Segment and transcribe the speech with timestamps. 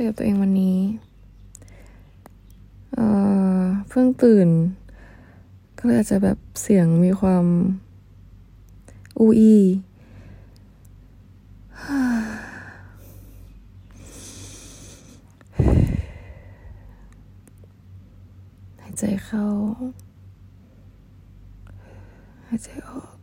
[0.00, 0.78] คุยกับตัวเองวันนี้
[2.94, 3.06] เอ่
[3.60, 4.48] อ เพิ่งตื่น
[5.78, 7.44] ก็เลยอาจจะแบบเสียงมีความ
[9.18, 9.58] อูอี
[18.80, 19.46] หายใจเข้า
[22.46, 23.16] หายใจออก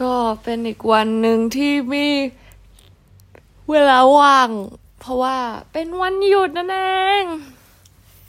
[0.00, 2.06] ก็เป็นอีกวันหนึ่งที่มี
[3.70, 4.50] เวลาว่าง
[5.00, 5.36] เพราะว่า
[5.72, 6.78] เป็นวันหยุดนั่นเอ
[7.22, 7.24] ง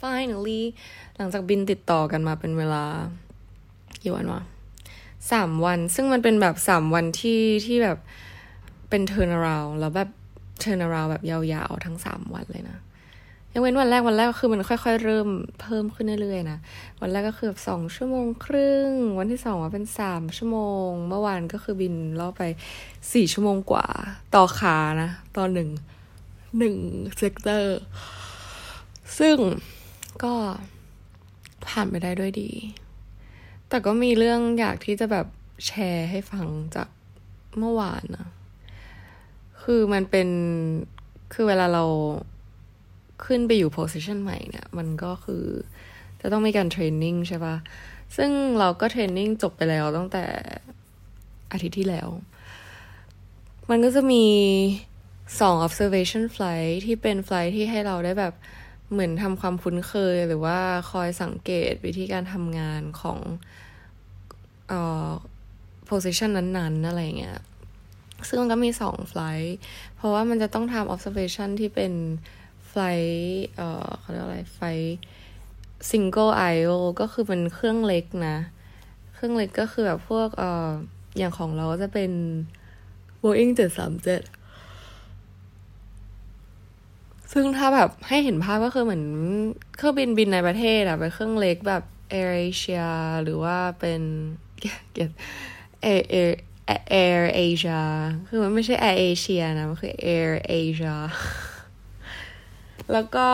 [0.00, 0.62] finally
[1.16, 2.84] หลังจากบินติดต่อกันมาเป็นเวลา
[4.02, 4.42] กี่วันวะ
[5.32, 7.98] สามวัน ซึ่งมันเป็นแบบสามวันที่ที่แบบ
[8.90, 10.10] เป็น turn around แล้วแบบ
[10.62, 12.78] turn around แบบยาวๆ ทั้งสามวันเลยนะ
[13.56, 15.28] ยังเว้นวันแรกวันแรกคือมันค่อย ๆ เริ่ม
[15.60, 16.58] เพิ่มขึ้นเรื่อยๆนะ
[17.00, 22.42] วันแรกก็คือแบบสองชั่วโมงครึ่ง วันที่สองว่าเป็นสามชั่วโมง เมื่อวานก็คือบินรอบไป
[23.12, 23.86] สี่ชั่วโมงกว่า
[24.34, 25.68] ต่อขานะต่อหนึ่ง
[26.58, 26.76] หนึ่ง
[27.16, 27.78] sector
[29.18, 29.36] ซึ่ง
[30.22, 30.34] ก็
[31.66, 32.50] ผ่านไปได้ด้วยดี
[33.68, 35.26] แต่ก็มีเรื่องอยากที่จะแบบ
[35.66, 36.88] แชร์ให้ฟังจาก
[37.58, 38.28] เมื่อวานนะ
[39.62, 40.28] คือมันเป็น
[41.32, 41.84] คือเวลาเรา
[43.24, 45.44] ขึ้นไปอยู่ position ใหม่เนี่ย มันก็คือ
[46.20, 47.56] จะต้องมีการเทรนนิ่งใช่ปะ่ะ
[48.16, 50.24] ซึ่งเราก็เทรนนิ่งจบไปแล้วตั้งแต่
[51.52, 52.08] อาทิตย์ที่แล้ว
[53.70, 54.24] มันก็จะมี
[55.40, 58.34] สอง observation flight ที่เป็น flight ที่ให้เราได้แบบ
[58.92, 60.58] เหมือนทำความคุ้นเคย หรือว่า
[60.90, 63.18] คอยสังเกตวิธีการทำงานของ
[64.68, 65.08] เอ่อ
[65.90, 67.38] position นั้นๆ อะไรเงี้ย
[68.28, 69.54] ซึ่งมันก็มีสองไฟล์
[69.96, 71.92] เพราะว่ามันจะต้องทำ observation ที่เป็น
[72.74, 72.78] ไฟ
[73.56, 74.96] เอ่อเขาเรียกอะไรไฟล์
[75.90, 78.36] single IO ก็คือเป็นเครื่องเล็กนะ
[79.14, 80.70] เครื่องเล็กก็คือแบบพวกเอ่อ
[81.18, 82.12] อย่างของเราก็จะเป็น
[83.22, 83.62] Boeing 737
[87.32, 89.04] ซึ่งถ้าแบบให้เห็นภาพก็คือเหมือน
[89.76, 92.86] เครื่องบินบินในประเทศอะเป็นเครื่องเล็กแบบ Air Asia
[93.22, 94.02] หรือว่าเป็น
[94.58, 95.12] เกีย
[95.84, 96.32] Air Air
[97.02, 97.80] Air Asia
[98.28, 100.94] คือมันไม่ใช่ Air Asia นะ มันคือ Air Asia
[102.92, 103.26] แล้วก็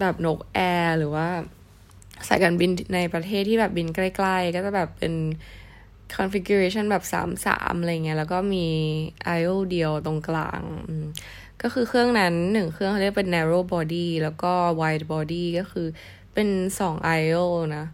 [0.00, 1.28] แบบนกแอร์หรือว่า
[2.28, 5.14] สายการบินในประเทศที่แบบบินใกล้ๆ ก็จะแบบเป็น
[6.16, 8.66] configuration แบบสามสามอะไรเงี้ย แล้วก็มี
[9.38, 10.62] I/O เดียวตรงกลาง
[11.62, 15.86] ก็คือเครื่องนั้นหนึ่งเครื่องเขาเรียกเป็น narrow body แล้วก็ wide body ก็คือ
[16.34, 16.48] เป็น
[16.80, 17.84] สอง I/O นะ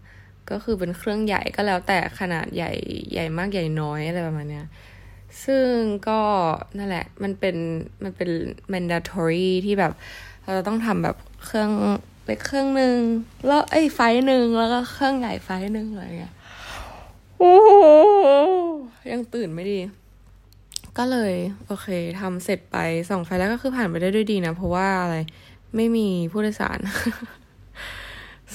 [0.51, 2.73] ก็คือเป็นเครื่องใหญ่ก็แล้วแต่ขนาดใหญ่
[3.13, 4.67] ใหญ่มากใหญ่น้อยอะไรประมาณเนี้ย
[5.45, 5.69] ซึ่ง
[6.09, 6.21] ก็
[6.79, 7.57] นั่นแหละ มันเป็น
[8.05, 8.31] มันเป็น
[8.73, 9.93] mandatory ที่แบบ
[10.45, 11.71] เราจะต้องทำแบบเครื่อง
[12.25, 12.99] เล็กเครื่องหนึ่ง
[13.47, 16.35] แล้วไอ้ไฟหนึ่งแล้วก็เครื่องใหญ่ไฟหนึ่งอะไรเงี้ย
[17.39, 17.55] โอ้
[19.13, 19.79] ยังตื่นไม่ดี
[20.99, 21.35] ก็เลย
[21.67, 21.89] โอเค
[22.21, 22.77] ทำเสร็จไป
[23.11, 25.17] สองไฟแล้วก็คือผ่านไปได้ด้วยดีนะ เพราะว่าอะไร
[25.77, 26.79] ไม่มีผู้โดยสาร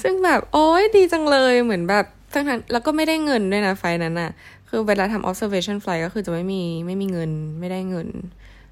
[0.01, 4.31] ซึ่งแบบโอ้ยดีจังเลยเหมือนแบบทั้งทั้งแล้วก็ไม่ได้เงินด้วยนะไฟนั้นอะ
[4.69, 8.09] คือเวลาทำ observation flight ก็คือจะไม่มีไม่มีเงินไม่ได้เงิน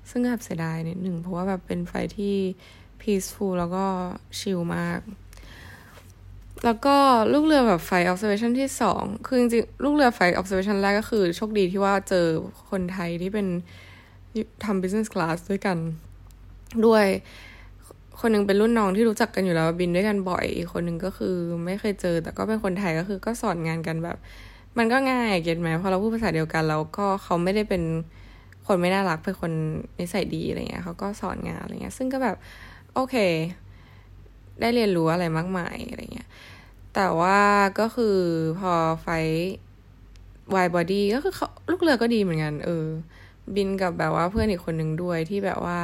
[0.09, 2.35] ซึ่งแบบเสียดายนิดหนึ่งเพราะว่าแบบเป็นไฟที่
[3.01, 3.85] peaceful แล้วก็
[4.39, 4.99] ชิลมาก
[6.65, 6.95] แล้วก็
[7.33, 12.25] ลูกเรือแบบไฟ observation ที่สองคือจริงๆลูกเรือไฟ observation แรกก็คือ โชคดีที่ว่าเจอ
[12.69, 13.47] คนไทยที่เป็น
[14.65, 15.77] ทำ business class ด้วยกัน
[16.85, 17.05] ด้วย
[18.19, 21.35] คนหนึ่งเป็นรุ่นน้องที่รู้จักกันอยู่แล้วบินด้วยกันบ่อย อีกคนหนึ่งก็คือ
[21.65, 24.17] ไม่เคยเจอ แต่ก็เป็นคนไทยก็คือก็สอนงานกันแบบ
[24.77, 27.83] มันก็ง่ายเก็ตไหมพอเราพูดภาษาเดียวกันแล้วก็เขาไม่ได้เป็น
[28.67, 29.51] คนไม่น่ารักเป็นคน
[29.99, 32.37] นิสัยดีอะไรเงี้ยเขาก็สอนงานอะไรเงี้ย ซึ่งก็แบบ
[32.99, 33.17] โอเค
[34.59, 36.29] ได้เรียนรู้อะไรมากมายอะไรเงี้ย
[36.95, 37.39] แต่ว่า
[37.79, 38.17] ก็คือ
[38.59, 39.07] พอไฟ
[40.55, 42.85] wide body ก็คือเขาลูกเรือก็ดีเหมือนกัน เออ
[43.55, 45.79] บินกับแบบว่าเพื่อนอีกคนหนึ่งด้วยที่แบบว่า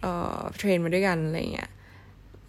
[0.00, 1.70] เอ่อ train มาด้วยกันอะไรเงี้ย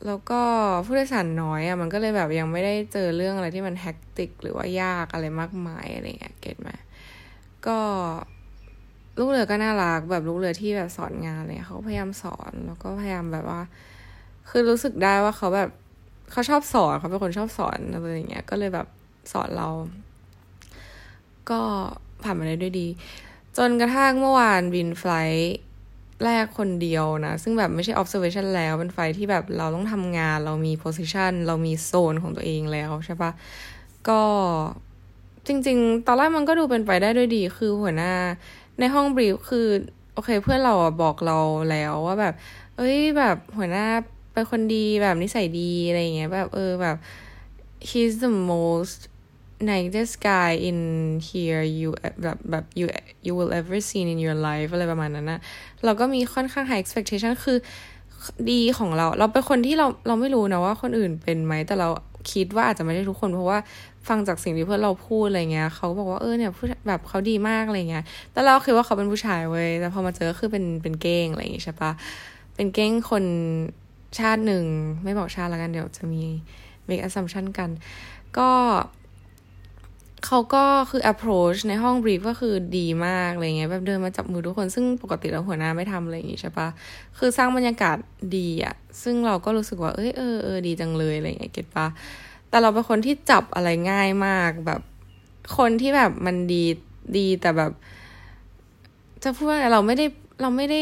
[0.06, 0.42] แล้วก็
[0.86, 6.70] ผู้โดยสารน้อยอะ่ะมันก็เลยแบบยังไม่ได้เจอเรื่องอะไรที่มัน hectic หรือว่ายากอะไรมากมายอะไรเงี้ย get ไหม
[7.68, 7.80] ก็
[9.18, 13.62] ลูกเรือก็น่ารักแบบลูกเรือที่แบบสอนงานเลยเขาพยายามสอนแล้วก็พยายามแบบว่า
[14.50, 15.70] คือรู้สึกได้ว่าเขาแบบ
[16.32, 18.88] เขาชอบสอนเขาเป็นคนชอบสอนอะไรอย่างเงี้ยก็เลยแบบ
[19.32, 19.70] สอนเรา
[21.50, 21.62] ก็
[22.24, 22.88] ผ่านมาได้ด้วยดี
[23.58, 25.58] จนกระทั่งเมื่อวานบินไฟล์
[26.26, 33.32] แรกคนเดียวนะ ซึ่งแบบไม่ใช่ observation แล้วเป็นไฟที่แบบเราต้องทำงาน เรามี position เรามีโซนของตัวเองแล้วใช่ปะ
[34.10, 34.22] ก็
[35.48, 38.14] จริง ๆ ตอนแรกมันก็ดูเป็นไปได้ด้วยดี คือหัวหน้า
[38.80, 39.68] ในห้องบรีฟคือ
[40.14, 41.38] โอเค เพื่อนเราบอกเรา
[41.72, 42.34] แล้วว่าแบบ
[42.78, 43.88] เอ้ยแบบหัวหน้า
[44.34, 46.98] เป็นคนดีแบบนิสัยดีอะไรเงี้ยแบบเออแบบ
[47.90, 49.00] he's the most
[49.70, 50.80] nicest guy in
[51.30, 51.90] here you
[52.24, 52.86] แบบแบบ you
[53.26, 55.40] you will ever seen in your life อะไรประมาณนั้นนะ
[55.86, 57.58] เราก็มีค่อนข้าง high expectation คือ
[58.52, 61.90] ดีของเรา เราเป็นคนที่เราเราไม่รู้นะว่าคนอื่นเป็นไหมแต่เรา
[62.32, 63.58] คิดว่าอาจจะไม่ได้ทุกคนเพราะว่า
[64.08, 71.92] ฟังจากสิ่งที่เพื่อนเราพูดอะไรเงี้ยเขาบอกว่าเออเนี่ยผู้แบบเขาดีมากอะไรเงี้ย แต่เราคิดว่าเขาเป็นผู้ชายเว้ยแต่พอมาเจอคือเป็นเป็นเก้งอะไรอย่างงี้ใช่ปะ
[72.56, 73.24] เป็นเก้งคน
[74.20, 74.66] ชาติหนึ่ง
[75.04, 76.24] ไม่บอกชาติแล้วกันเดี๋ยวจะมี
[76.88, 77.70] make assumption กัน
[78.38, 78.50] ก็
[80.26, 86.68] เขาก็คือ approach ในห้อง brief ก็คือดีมากอะไรเงี้ยแบบเดินมาจับมือทุกคนซึ่งปกติแล้วหัวหน้าไม่ทำอะไรอย่างงี้ใช่ปะ
[87.18, 87.98] คือสร้างบรรยากาศ
[88.38, 91.88] ดีอะซึ่งเราก็รู้สึกว่าเอ้ยเออเออดีจังเลยอะไรเงี้ยเก็ตปะ
[92.50, 94.82] แต่เราเป็นคนที่จับอะไรง่ายมากแบบ
[95.58, 96.64] คนที่แบบมันดี
[97.18, 97.72] ดีแต่แบบ
[99.24, 100.06] จะพูดว่าเราไม่ได้
[100.42, 100.82] เราไม่ได้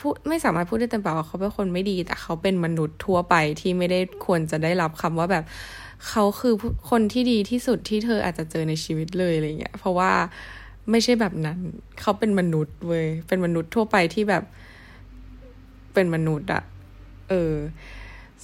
[0.00, 5.44] พูดไม่สามารถพูดได้เต็มปากว่าเขาเป็นคนไม่ดี แต่เขาเป็นมนุษย์ทั่วไปที่ไม่ได้ควรจะได้รับคำว่าแบบ
[6.08, 6.54] เขาคือ
[6.90, 10.12] คนที่ดีที่สุดที่เธออาจจะเจอในชีวิตเลยอะไรเงี้ย เพราะว่า
[10.90, 11.58] ไม่ใช่แบบนั้น
[12.00, 14.44] เขาเป็นมนุษย์เว้ย เป็นมนุษย์ทั่วไปที่แบบ
[15.94, 16.62] เป็นมนุษย์อะ
[17.28, 17.54] เออ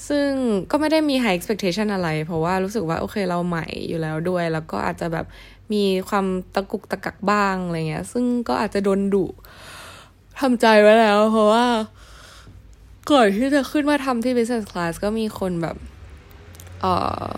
[0.09, 0.29] ซึ่ง
[0.71, 5.27] ก็ไม่ได้มี high expectation อะไร เพราะว่ารู้สึกว่าโอเคเราใหม่อยู่แล้วด้วย แล้วก็อาจจะแบบ
[5.73, 9.25] มีความตะกุกตะกักบ้างอะไรเงี้ย ซึ่งก็อาจจะโดนดุ
[10.41, 11.67] ทำใจไว้แล้ว เพราะว่า
[13.11, 15.77] ก่อนที่จะขึ้นมาทำที่ business class ก็มีคนแบบ
[16.83, 16.87] เอ
[17.27, 17.31] อ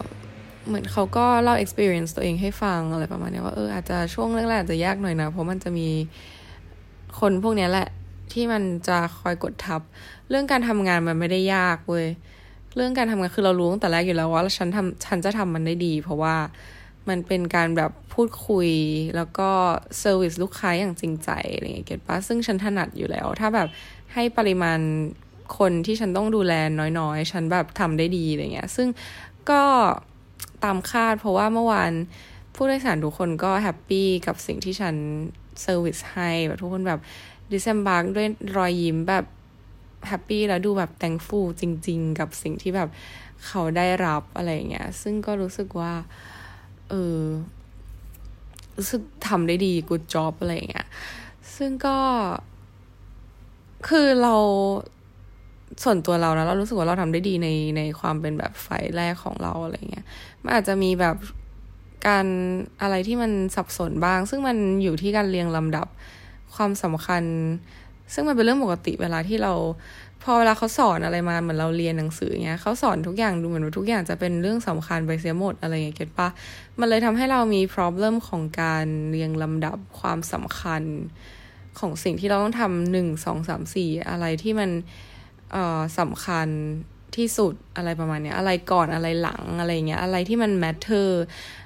[0.67, 5.89] เหมือนเขาก็เล่า experience ตัวเองให้ฟังอะไรประมาณนี้ว่าเอออาจจะช่วงแรกๆอาจจะยากหน่อยนะ เพราะมันจะมี
[7.21, 7.89] คนพวกนี้แหละ
[8.33, 9.81] ที่มันจะคอยกดทับ
[10.29, 12.07] เรื่องการทำงานมันไม่ได้ยากเว้ย
[12.77, 16.37] เรื่องการทำงานคือเรารู้ตั้งแต่แรกอยู่แล้วว่าฉันทำฉันจะทำมันได้ดี เพราะว่า
[17.09, 18.69] มันเป็นการแบบพูดคุย
[19.17, 19.51] แล้วก็
[19.99, 23.69] service ลูกค้าอย่างจริงใจอะไรเงี้ย get ปะซึ่งฉันถนัดอยู่แล้ว ถ้าแบบ
[24.15, 24.79] ให้ปริมาณ
[25.59, 26.53] คนที่ฉันต้องดูแล
[26.99, 28.89] น้อยๆ ฉันแบบทำได้ดีอะไรเงี้ย ซึ่ง
[29.51, 29.63] ก็
[30.65, 31.93] ตามคาดเพราะว่าเมื่อวาน
[32.55, 34.95] ผู้โดยสารทุกคนก็ happy กับสิ่งที่ฉัน
[35.63, 37.01] service ให้แบบทุกคนแบบ
[37.51, 39.25] disembark ด้วยรอยยิ้มแบบ
[40.09, 42.89] happy แล้วดูแบบ thankful จริง ๆ กับสิ่งที่แบบ
[43.47, 45.93] เขาได้รับอะไรเงี้ย ซึ่งก็รู้สึกว่า
[46.91, 47.21] เออ
[48.77, 50.89] รู้สึกทำได้ดี good job อะไรเงี้ย
[51.57, 51.99] ซึ่งก็
[53.89, 54.37] คือเรา
[55.83, 60.05] ส่วนตัวเรานะเรารู้สึกว่าเราทำได้ดีในในความเป็นแบบไฟลท์แรกของเราอะไรเงี้ย
[60.43, 61.17] มันอาจจะมีแบบ
[62.07, 62.27] การ
[62.83, 65.87] อะไรที่มันสับสนบ้าง ซึ่งมันอยู่ที่การเรียงลำดับ
[66.55, 67.25] ความสำคัญ
[68.15, 69.53] ซึ่งมันเป็นเรื่องปกติเวลาที่เรา
[70.23, 76.29] พอเวลาเขาสอนอะไรมาเหมือนเราเรียนหนังสือเงี้ยเขาสอนทุกอย่างดูเหมือนว่าทุกอย่างจะเป็นเรื่องสำคัญไปเสียหมดอะไรเงี้ยเก็ตปะ
[76.79, 80.83] มันเลยทำให้เรามี problem ของการเรียงลำดับความสำคัญ
[81.79, 84.71] ของสิ่งที่เราต้องทำหนึ่งสองสามสี่อะไรที่มัน
[85.99, 86.49] สำคัญ
[87.17, 91.09] ที่สุดอะไรประมาณนี้อะไรก่อนอะไรหลังอะไรเงี้ย อะไรที่มัน matter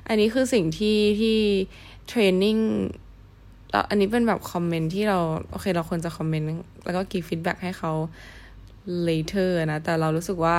[0.09, 1.39] อันนี้คือสิ่งที่ที่
[2.09, 2.57] training
[3.71, 5.19] แล้วอันนี้เป็นแบบ comment ที่เรา
[5.51, 6.47] โอเคเราควรจะ comment
[6.85, 7.93] แล้วก็ give feedback ให้เขา
[9.09, 10.57] later นะ แต่เรารู้สึกว่า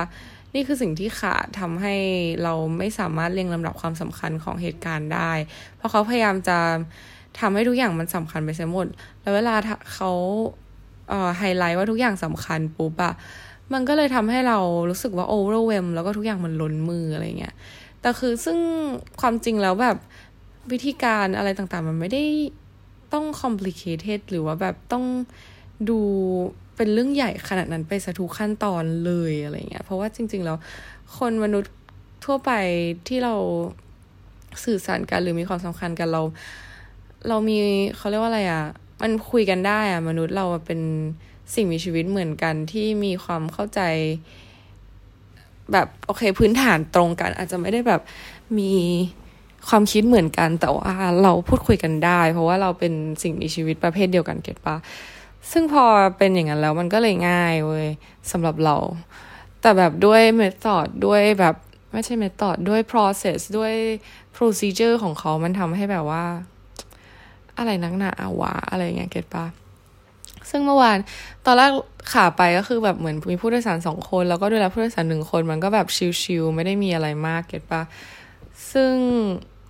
[0.56, 1.96] นี่คือสิ่งที่ขาดทำให้
[2.44, 5.32] เราไม่สามารถเรียงลำดับความสำคัญของเหตุการณ์ได้
[5.76, 6.58] เพราะเขาพยายามจะ
[7.40, 8.88] ทำให้ทุกอย่างมันสำคัญไปเสียหมด
[9.22, 9.56] แล้วเวลา
[9.94, 10.12] เขา
[11.38, 13.14] ไฮไลท์ว่าทุกอย่างสำคัญปุ๊บอะ
[13.74, 14.58] มันก็เลยทำให้เรา
[14.90, 17.56] รู้สึกว่าโอเวอร์เวมแล้วก็ทุกอย่างมันล้นมืออะไรเงี้ย
[18.02, 18.58] แต่คือซึ่ง
[19.22, 19.98] ความจริงแล้วแบบ
[20.72, 22.24] วิธีการอะไรต่างๆ มันไม่ได้
[23.14, 25.06] ต้อง complicated หรือว่าแบบต้อง
[25.90, 26.00] ดู
[26.76, 30.58] เป็นเรื่องใหญ่ขนาดนั้นไปสะทุกขั้นตอนเลยอะไรเงี้ยเพราะว่าจริง ๆ แล้ว
[31.18, 31.74] คนมนุษย์
[32.26, 32.52] ทั่วไป
[33.08, 33.36] ที่เรา
[34.66, 36.22] สื่อสารกันหรือมีความสำคัญกันเรา
[37.28, 37.58] เรามี
[37.98, 38.64] เขาเรียกว่าอะไรอะ่ะ
[39.02, 40.82] มันคุยกันได้อะมนุษย์เราเป็น
[41.54, 43.82] สิ่งมีชีวิตเหมือนกันที่มีความเข้าใจ
[45.72, 48.02] แบบโอเคพื้นฐานตรงกัน อาจจะไม่ได้แบบ
[48.60, 48.74] มี
[49.70, 54.76] ความคิดเหมือนกัน แต่ว่าเราพูดคุยกันได้ เพราะว่าเราเป็นสิ่งมีชีวิตประเภทเดียวกันเก็ตปะ
[55.52, 55.86] ซึ่งพอ
[56.18, 57.88] เป็นอย่างนั้นแล้วมันก็เลยง่ายเว้ย
[58.32, 58.76] สำหรับเรา
[59.62, 61.56] แต่แบบด้วยเมธอดด้วยแบบ
[61.92, 63.74] ไม่ใช่เมธอดด้วย process ด้วย
[64.36, 66.26] procedure ของเขามันทำให้แบบว่า
[67.60, 68.12] อะไรนักหนา
[68.42, 69.46] วะอะไรเงี้ยเก็ตปะ
[70.50, 70.98] ซึ่งเมื่อวาน
[71.46, 71.72] ตอนแรก
[72.12, 75.88] ขาไปก็คือแบบเหมือนมีผู้โดยสารสองคน แล้วก็ด้วยแลผู้โดยสารหนึ่งคนมันก็แบบ
[76.22, 77.82] ชิลๆไม่ได้มีอะไรมากเก็ตปะ
[78.72, 78.94] ซึ่ง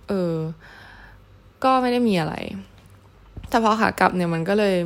[0.08, 0.34] เออ
[1.64, 2.34] ก็ไม่ได้มีอะไร
[3.48, 4.76] แต่พอขากลับเนี่ยมันก็เลย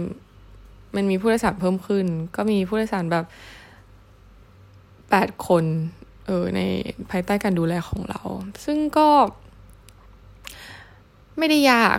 [0.97, 2.07] มันมีผู้โดยสารเพิ่มขึ้น
[2.37, 3.25] ก็มีผู้โดยสารแบบ
[5.11, 5.65] แปดคน
[6.27, 6.61] เออใน
[7.11, 8.21] ภายใต้การดูแลของเรา
[8.65, 9.09] ซึ่งก็
[11.39, 11.99] ไม่ได้ยาก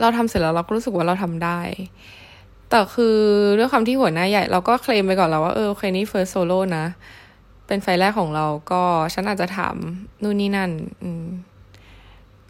[0.00, 1.60] เราทำเสร็จแล้วเราก็รู้สึกว่าเราทำได้
[2.70, 3.16] แต่คือ
[3.58, 6.84] ด้วยความที่หัวหน้าใหญ่ เราก็เคลมไปก่อนแล้วว่า เออโอเคนี่ first solo นะ
[7.66, 8.82] เป็นไฟลท์แรกของเราก็
[9.14, 9.76] ฉันอาจจะถาม
[10.22, 10.70] นู่นนี่นั่น
[11.02, 11.10] อื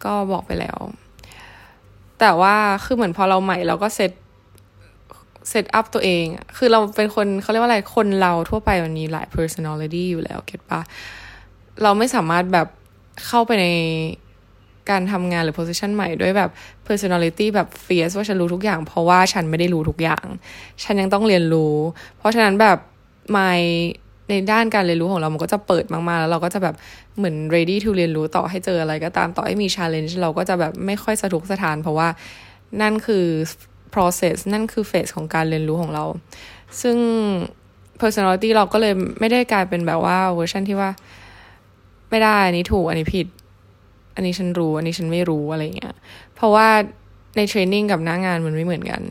[0.03, 0.77] ก็บอกไปแล้ว
[2.19, 4.11] แต่ว่าคือเหมือนพอเราใหม่เราก็เซต
[5.49, 6.25] set up ตัวเอง
[6.57, 10.81] คือเราเป็นคนเขาเรียกว่าอะไร คนเราทั่วไปมันมีหลาย personality อยู่แล้ว get ปะ
[11.83, 12.67] เราไม่สามารถแบบ
[13.27, 13.67] เข้าไปใน
[14.91, 16.49] การทำงานหรือ position ใหม่ด้วยแบบ
[16.87, 20.25] personality แบบ fierce ว่าฉันรู้ทุกอย่าง เพราะว่าฉันไม่ได้รู้ทุกอย่าง
[20.83, 21.75] ฉันยังต้องเรียนรู้
[22.17, 22.77] เพราะฉะนั้นแบบ
[23.35, 23.59] my
[24.29, 26.75] ในด้านการเรียนรู้ของเรา มันก็จะเปิดมากๆ แล้วเราก็จะแบบ
[27.17, 32.07] เหมือน ready to เรียนรู้ต่อให้เจออะไรก็ตามต่อให้มี challenge เราก็จะแบบไม่ค่อยสะทกสะทาน เพราะว่า
[32.81, 33.25] นั่นคือ
[33.93, 36.03] process นั่นคือ phase ของการเรียนรู้ของเรา
[36.81, 36.97] ซึ่ง
[38.01, 40.89] personality เราก็เลยไม่ได้กลายเป็นแบบว่าเวอร์ชันที่ว่า
[42.09, 43.27] ไม่ได้อันนี้ถูกอันนี้ผิด
[44.19, 45.95] อันนี้ฉันรู้ อันนี้ฉันไม่รู้อะไรเงี้ย
[46.35, 46.67] เพราะว่า
[47.37, 49.01] ในเทรนนิ่งกับหน้างานมันไม่เหมือนกัน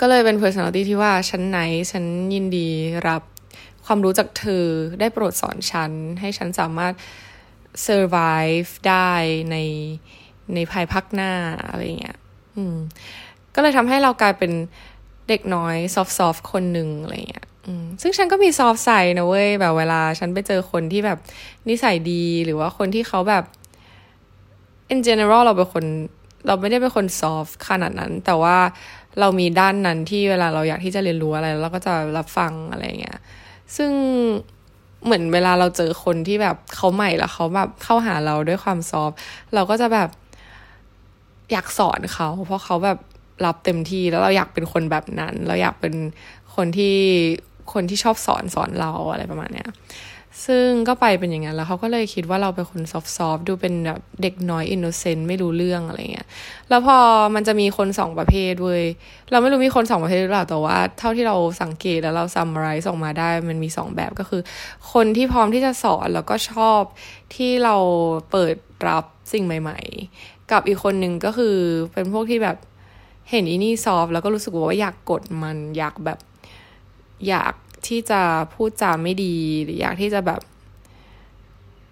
[0.00, 1.60] ก็เลยเป็น personality ที่ว่าฉันไหน
[1.92, 2.68] ฉันยินดี
[3.08, 3.22] รับ
[3.86, 4.64] ความรู้จากเธอ
[5.00, 6.92] ได้โปรดสอนฉัน ให้ฉันสามารถ
[7.86, 9.12] survive ได้
[9.50, 9.56] ใน
[10.54, 11.32] ในภายภาคหน้า
[11.68, 12.18] อะไรเงี้ย
[12.56, 12.76] อืม
[13.54, 14.52] ก็เลยทำให้เรากลายเป็น
[15.28, 17.46] เด็กน้อยซอฟต์ๆคนหนึ่งอะไรเงี้ย
[18.02, 21.18] ซึ่งฉันก็มีซอฟใส่นะเว้ยแบบเวลาฉันไปเจอคนที่แบบ
[21.68, 23.44] นิสัยดีหรือว่าคนที่เขาแบบ
[24.92, 25.84] in general เราเป็นคน
[26.46, 28.56] เราไม่ได้เป็นคนซอฟขนาดนั้น แต่ว่า
[29.20, 33.18] เรามีด้านนั้นที่เวลาเราอยากที่จะเรียนรู้อะไรเราก็จะรับฟังอะไรเงี้ย
[33.76, 33.90] ซึ่ง
[35.04, 39.10] เหมือนเวลาเราเจอคนที่แบบเขาใหม่แล้วเขาแบบเข้าหาเราด้วยความ soft
[39.54, 40.08] เราก็จะแบบ
[41.52, 42.98] อยากสอนเขาเพราะเขาแบบ
[43.44, 45.94] รับเต็มที่แล้วเราอยากเป็นคนแบบนั้น เราอยากเป็น
[46.54, 46.96] คนที่
[47.72, 49.68] คนที่ชอบสอนสอนเราอะไรประมาณเนี้ย
[50.46, 56.26] ซึ่งก็ไปเป็นอย่างนั้นแล้วเขาก็เลยคิดว่าเราเป็นคน soft ดูเป็นแบบเด็กน้อย innocent ไม่รู้เรื่องอะไรเงี้ย
[56.68, 56.98] แล้วพอ
[57.34, 58.84] มันจะมีคนสองประเภทเว้ย
[59.30, 64.42] เราไม่รู้มีคนสองประเภทหรือเปล่าแต่ว่า เท่าที่เราสังเกตแล้วเราซัมไรส์ออกมาได้มันมีสองแบบก็คือ
[64.92, 66.80] คนที่พร้อมที่จะสอนแล้วก็ชอบ
[67.34, 67.76] ที่เรา
[68.30, 68.54] เปิด
[68.88, 69.78] รับสิ่งใหม่
[70.14, 71.56] ๆ กับอีกคนหนึ่งก็คือ
[71.92, 72.56] เป็นพวกที่แบบ
[73.30, 76.18] เห็นอีนี่ซอฟแล้วก็รู้สึกว่าอยากกดมันอยากแบบ
[77.28, 77.52] อยาก
[77.88, 78.20] ที่จะ
[78.54, 80.40] พูดจาไม่ดี หรืออยากที่จะแบบ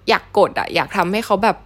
[0.08, 1.56] อยากกดอะอยากทำให้เขาแบบ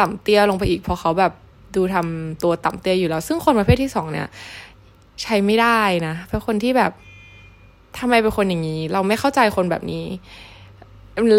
[0.00, 1.32] ต่ำเตี้ยลงไปอีกเพราะเขาแบบ
[1.76, 4.28] ดูทำตัวต่ำเตี้ยอยู่แล้ว ซึ่งคนประเภทที่สองเนี่ย
[5.22, 6.92] ใช้ไม่ได้นะเป็นคนที่แบบ
[7.98, 10.04] ทำไมเป็นคนอย่างนี้ เราไม่เข้าใจคนแบบนี้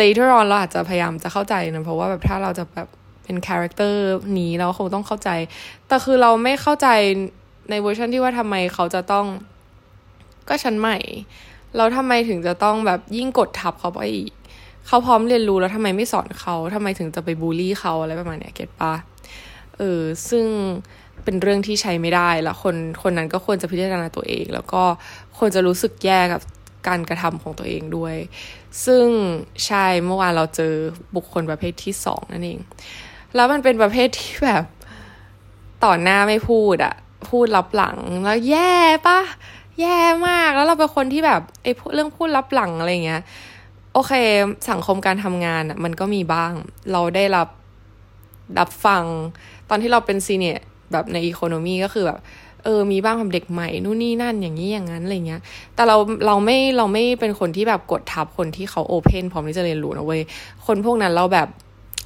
[0.01, 2.87] later on เราอาจจะพยายามจะเข้าใจนะเพราะว่าแบบถ้าเราจะแบบ
[3.23, 4.01] เป็น character
[4.39, 5.29] นี้เราคงต้องเข้าใจ
[5.87, 6.87] แต่คือเราไม่เข้าใจ
[7.69, 9.25] ในเวอร์ชันที่ว่าทำไมเขาจะต้อง
[10.49, 10.97] ก็ฉันใหม่
[11.75, 14.33] แล้วทำไมถึงจะต้องแบบยิ่งกดทับเขาไปอีก
[14.87, 18.93] เขาพร้อมเรียนรู้แล้วทำไมไม่สอนเขาทำไมถึงจะไปบูลลี่เขาอะไรประมาณเนี้ย get ปะ
[19.77, 20.45] เออซึ่ง
[21.23, 24.83] เป็นเรื่องที่ใช้ไม่ได้แล้วคนคนนั้นก็ควรจะพิจารณาตัวเอง แล้วก็
[25.37, 26.41] ควรจะรู้สึกแย่กับ
[26.87, 28.15] การกระทำของตัวเองด้วย
[28.85, 29.05] ซึ่ง
[29.65, 30.73] ใช่เมื่อวานเราเจอ
[31.15, 32.59] บุคคลประเภทที่สองนั่นเอง
[33.35, 34.63] แล้วมันเป็นประเภทที่แบบ
[35.83, 36.95] ต่อหน้าไม่พูดอะ
[37.29, 38.73] พูดรับหลังแล้วแย่
[39.07, 39.19] ปะ
[39.81, 43.21] แย่มากแล้วเราเป็นคนที่แบบไอ้เรื่องพูดรับหลังอะไรเงี้ย
[43.93, 44.13] โอเค
[44.69, 46.53] สังคมการทำงานอะมันก็มีบ้าง
[46.91, 47.47] เราได้รับ
[48.59, 49.03] รับฟัง
[49.69, 50.57] ตอนที่เราเป็นซีเนีย
[50.91, 52.19] แบบในอีโคโนมีก็คือแบบ
[52.63, 55.41] เออ มีบ้างแบบเด็กใหม่ นู่นนี่นั่นอย่างนี้อย่างนั้นอะไรเงี้ย
[55.75, 60.21] แต่เรา เราไม่ เราไม่เป็นคนที่แบบกดทับคนที่เขาโอเพนพร้อมที่จะเรียนรู้นะเว้ย
[60.65, 61.47] คนพวกนั้นเราแบบ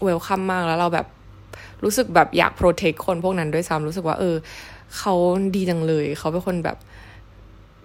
[0.04, 1.08] เวลคัมมากแล้วเราแบบ
[1.84, 4.36] รู้สึกแบบอยากโปรเทคคนพวกนั้นด้วยซ้ำรู้สึกว่า เออ
[4.98, 5.14] เขา
[5.56, 6.78] ดีจังเลย เขาเป็นคนแบบ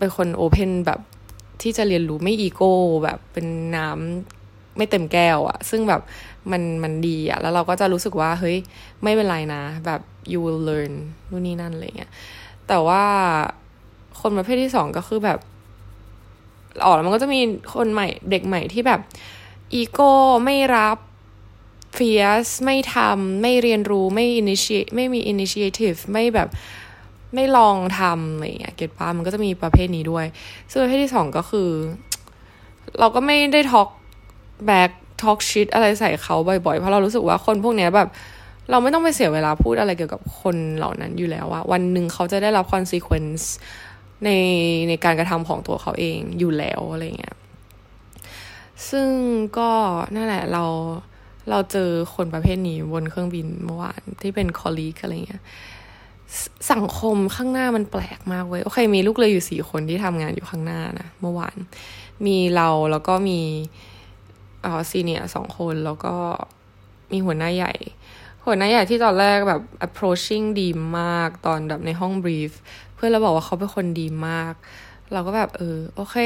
[0.05, 1.01] เป็นคนโอเพนแบบ
[1.63, 2.73] ที่จะเรียนรู้ไม่อีโก้
[3.05, 3.47] แบบเป็น
[3.77, 6.03] น้ำไม่เต็มแก้วอะซึ่งแบบ
[6.51, 8.57] มันมันดีอะแล้วเราก็จะรู้สึกว่า เฮ้ย
[9.03, 10.01] ไม่เป็นไรนะ แบบ
[10.33, 10.93] you will learn
[11.31, 12.11] นู่นนี่นั่นอะไรเงี้ย
[12.69, 13.05] แต่ว่า
[14.21, 15.39] คนประเภทที่สองก็คือแบบ
[16.85, 17.41] ออกแล้วมันก็จะมี
[17.75, 19.01] คนใหม่เด็กใหม่ที่แบบ
[19.75, 20.11] อีโก้
[20.45, 20.99] ไม่รับ
[21.95, 26.49] เฟียสไม่ทำไม่เรียนรู้ไม่ initiate ไม่มี initiative ไม่แบบ
[27.35, 30.27] ไม่ลองทำอะไรอย่างเงี้ยเก็ตป้ามันก็จะมีประเภทนี้ด้วย
[30.71, 31.69] ซึ่งประเภทที่สองก็คือ
[32.99, 33.89] เราก็ไม่ได้ talk
[34.67, 34.91] back
[35.23, 38.09] talk shit อะไรใส่เขาบ่อยๆ เพราะเรารู้สึกว่าคนพวกเนี้ยแบบ
[38.71, 43.53] เราไม่ต้องไปเสียเวลาพูดอะไรเกี่ยวกับคนเหล่านั้นอยู่แล้วว่าวันหนึ่งเขาจะได้รับ consequence
[44.25, 44.31] ใน
[44.89, 47.37] ในการกระทำของตัวเขาเองอยู่แล้วอะไรเงี้ย
[48.91, 49.09] ซึ่ง
[49.59, 49.71] ก็
[50.15, 50.65] นั่นแหละเรา
[51.51, 55.43] เราเจอคนประเภทนี้บนเครื่องบินเมื่อวานที่เป็น colleague อะไรเงี้ย
[56.73, 61.57] สังคมข้างหน้ามันแปลกมากเว้ยโอเค มีลูกเลยอยู่สี่คนที่ทำงานอยู่ข้างหน้านะเมื่อวาน
[62.27, 63.41] มีเราแล้วก็มี
[64.63, 66.15] เออซีเนียสองคนแล้วก็
[67.13, 67.73] มีหัวหน้าใหญ่
[68.45, 72.53] หัวหน้าใหญ่ที่ตอนแรกแบบ approaching ดีมากตอนแบบในห้อง brief
[72.95, 74.55] เพื่อนเราบอกว่าเขาเป็นคนดีมาก
[75.13, 76.17] เราก็แบบเออโอเค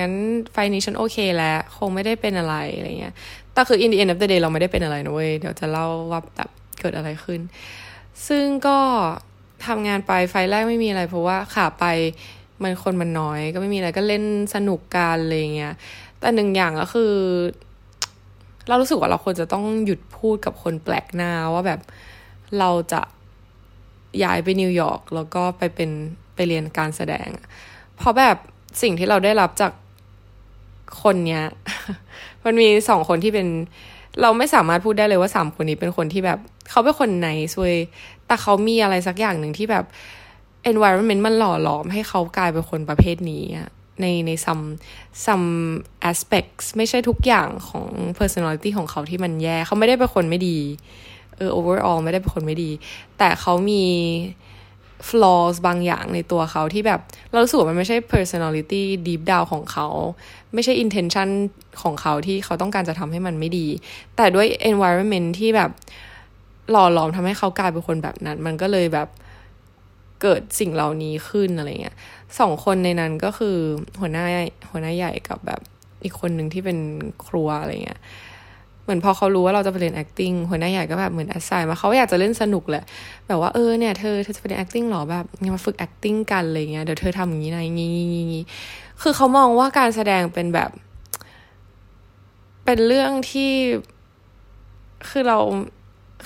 [0.00, 0.12] งั้น
[0.52, 3.14] ไฟนี้ฉันโอเคแล้ว คงไม่ได้เป็นอะไรอะไรเงี้ย
[3.52, 6.50] แต่คือ in the end of the day เราไม่ได้เป็นอะไรนะเว้ยเดี๋ยวจะเล่าว่าแบบ
[6.80, 7.40] เกิดอะไรขึ้น
[8.28, 8.78] ซึ่งก็
[9.66, 11.84] ทำงานไปไฟแรกไม่มีอะไร เพราะว่าขาไป
[12.62, 15.74] มันคนมันน้อย ก็ไม่มีอะไรก็เล่นสนุกกันอะไรเงี้ย
[16.18, 17.12] แต่หนึ่งอย่างก็คือ
[18.68, 21.80] เรารู้สึกว่าเราควรจะต้องหยุดพูดกับคนแปลกหน้าว่าแบบ
[22.58, 23.02] เราจะ
[24.22, 25.90] ย้ายไปนิวยอร์กแล้วก็ไปเป็น
[26.34, 27.28] ไปเรียนการแสดง
[27.96, 28.36] เพราะแบบ
[28.82, 29.72] สิ่งที่เราได้รับจาก
[31.02, 31.44] คนเนี้ย
[32.44, 33.48] มันมีสองคนที่เป็น
[34.22, 36.38] เราไม่สามารถพูดได้เลยว่าสามคนนี้เป็นคนที่แบบ
[36.70, 37.74] เขาเป็นคนไหนซวย
[38.26, 39.84] แต่เขามีอะไรสักอย่างหนึ่งที่แบบ
[40.70, 43.44] environment มันหล่อหลอมให้เขากลายเป็นคนประเภทนี้
[44.00, 44.64] ในใน some
[45.26, 45.48] some
[46.10, 50.58] aspects ไม่ใช่ทุกอย่างของ personality ของเขาที่มันแย่ เขาไม่ได้เป็นคนไม่ดี
[51.36, 52.70] เออ overall ไม่ได้เป็นคนไม่ดี
[53.18, 53.84] แต่เขามี
[55.08, 59.88] flaws บางอย่างในตัวเขาที่แบบเรารู้สึกว่ามันไม่ใช่ personality deep down ของเขา
[60.54, 61.28] ไม่ใช่ intention
[61.82, 63.66] ของเขาที่เขาต้องการจะทำให้มันไม่ดี
[64.16, 65.70] แต่ด้วย environment ที่แบบ
[66.70, 69.08] หล่อหลอมทำให้เขากลายเป็นคนแบบนั้น มันก็เลยแบบ
[70.22, 71.96] เกิดสิ่งเหล่านี้ขึ้นอะไรเงี้ย
[72.38, 73.56] สองคนในนั้นก็คือ
[74.00, 74.24] หัวหน้า
[74.70, 75.60] หัวหน้าใหญ่กับแบบ
[76.04, 76.78] อีกคนหนึ่งที่เป็น
[77.26, 78.00] ครัวอะไรเงี้ย
[78.84, 82.84] เหมือนพอเขารู้ว่าเราจะไปเรียน acting หัวหน้าใหญ่ก็แบบเหมือน assign มาเขาอยากจะเล่นสนุกแหละ
[83.28, 85.24] แบบว่าเออเนี่ยเธอเธอจะไปเรียน acting หรอแบบ
[85.54, 88.44] มาฝึก acting กันอะไรเงี้ยเดี๋ยวเธอทำอย่างนี้นะงี้งี้งี้
[89.02, 90.70] คือเขามองว่าการแสดงเป็นแบบ
[92.64, 93.52] เป็นเรื่องที่
[95.10, 95.38] คือเรา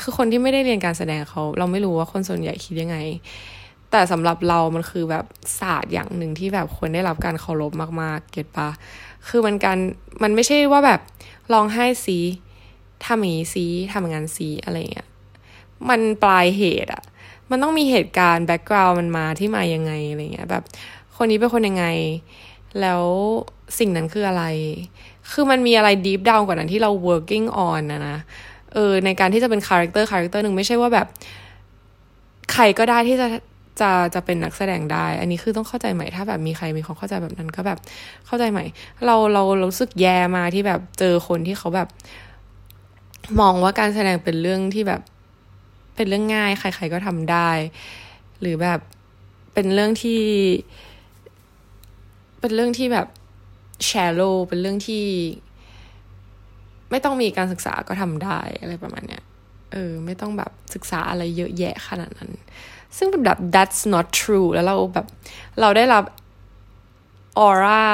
[0.00, 2.96] คือคนที่ไม่ได้เรียนการแสดงเขา เราไม่รู้ว่าคนส่วนใหญ่คิดยังไง
[3.90, 5.24] แต่สำหรับเรามันคือแบบ
[5.60, 7.72] ศาสตร์อย่างหนึ่งที่แบบควรได้รับการเคารพ
[8.02, 8.68] มากๆ get ปะ
[9.28, 9.78] คือมันการ
[10.22, 11.00] มันไม่ใช่ว่าแบบ
[11.52, 12.18] ร้องไห้สิ
[13.06, 15.08] ทำอย่างนี้สิทำอย่างนั้นสิอะไรเงี้ย
[15.88, 17.02] มันปลายเหตุอะ
[17.50, 20.62] มันต้องมีเหตุการณ์ background มันมาที่มายังไงอะไรเงี้ยแบบ
[21.16, 21.86] คนนี้เป็นคนยังไง
[22.80, 23.04] แล้ว
[23.78, 24.44] สิ่งนั้นคืออะไร
[25.30, 28.16] คือมันมีอะไร deep down กว่านั้นที่เรา working on นะนะ
[28.74, 31.06] เออในการที่จะเป็น character character หนึ่งไม่ใช่ว่าแบบ
[32.52, 33.28] ใครก็ได้ที่จะ
[33.80, 37.78] จะจะเป็นนักแสดงได้ อันนี้คือต้องเข้าใจใหม่ถ้าแบบมีใครมีความเข้าใจแบบนั้นก็แบบ
[38.26, 38.64] เข้าใจใหม่
[39.06, 41.88] เราเรารู้สึกแย่มากที่แบบเจอคนที่เขาแบบ
[43.40, 45.02] มองว่าการแสดงเป็นเรื่องที่แบบ
[45.96, 47.50] เป็นเรื่องง่ายใคร ๆก็ทำได้
[48.40, 48.80] หรือแบบ
[49.54, 50.22] เป็นเรื่องที่
[52.40, 53.06] เป็นเรื่องที่แบบ
[53.88, 55.04] shallow เป็นเรื่องที่
[56.90, 59.22] ไม่ต้องมีการศึกษาก็ทำได้อะไรประมาณเนี้ย
[59.72, 62.30] เออ ไม่ต้องแบบศึกษาอะไรเยอะแยะขนาดนั้น
[62.96, 65.06] ซึ่งแบบ that's not true แล้วเราแบบ
[65.60, 66.04] เราได้รับ
[67.38, 67.84] ออร่า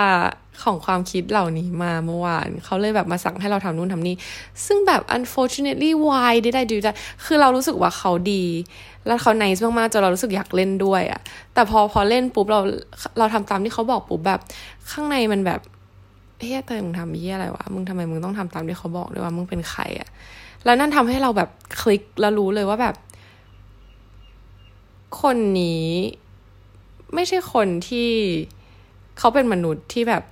[0.62, 4.14] ของความคิดเหล่านี้มาเมื่อวาน เขาเลยแบบมาสั่งให้เราทำนู่นทำนี่
[4.66, 8.44] ซึ่งแบบ unfortunately why did I do that คือเรารู้สึกว่าเขาดี
[9.06, 11.20] แล้วเขา nice มากๆจนเรารู้สึกอยากเล่นด้วยอะ
[11.54, 12.60] แต่พอพอเล่นปุ๊บเรา
[13.18, 14.40] เราทำตามที่เขาบอกปุ๊บแบบ
[14.90, 15.60] ข้างในมันแบบ
[16.38, 20.08] เฮ้ยเตยมึงทำเฮียอะไรวะ มึงทำไมมึงต้องทำตามที่เขาบอกด้วยว่ามึงเป็นใครอะ
[20.64, 22.94] แล้วนั่นทำให้เราแบบคลิกแล้วรู้เลยว่าแบบ
[25.22, 25.86] คนนี้
[27.14, 28.10] ไม่ใช่คนที่
[29.18, 30.22] เขาเป็นมนุษย์ที่แบบ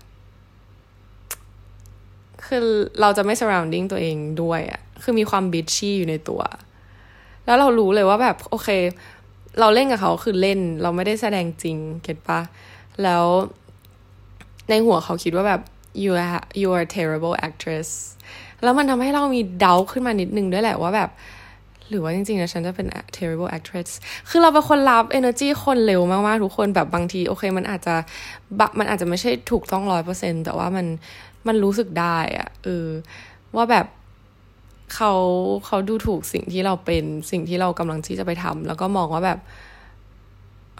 [2.55, 2.69] คือ
[3.01, 6.43] เราจะไม่ surrounding ตัวเองด้วยอะคือมีความบิชชี่อยู่ในตัว
[7.47, 8.69] แล้วเรารู้เลยว่าแบบโอเค
[9.61, 12.41] เราเล่นกับเขาคือเล่น เราไม่ได้แสดงจริงเก็ตปะ
[13.03, 13.25] แล้ว
[14.69, 15.61] ในหัวเขาคิดว่าแบบ
[16.03, 17.88] you are you are terrible actress
[18.62, 21.11] แล้วมันทำให้เรามีเดาขึ้นมานิดนึงด้วยแหละว่าแบบ
[21.88, 22.87] หรือว่าจริงๆนะฉันจะเป็น
[23.17, 23.88] terrible actress
[24.29, 27.95] คือเราเป็นคนรับ energy คนเร็วมากๆ ทุกคนแบบบางที โอเค มันอาจจะ
[28.79, 30.87] มันอาจจะไม่ใช่ถูกต้องร้อยเปอร์เซ็นแต่ว่ามัน
[31.46, 32.87] มันรู้สึกได้อะเออ
[33.57, 33.87] ว่าแบบ
[34.94, 35.12] เขา
[35.66, 39.38] เขาดูถูกสิ่งที่เราเป็นสิ่งที่เรากำลังที่จะไปทำแล้วก็มองว่าแบบ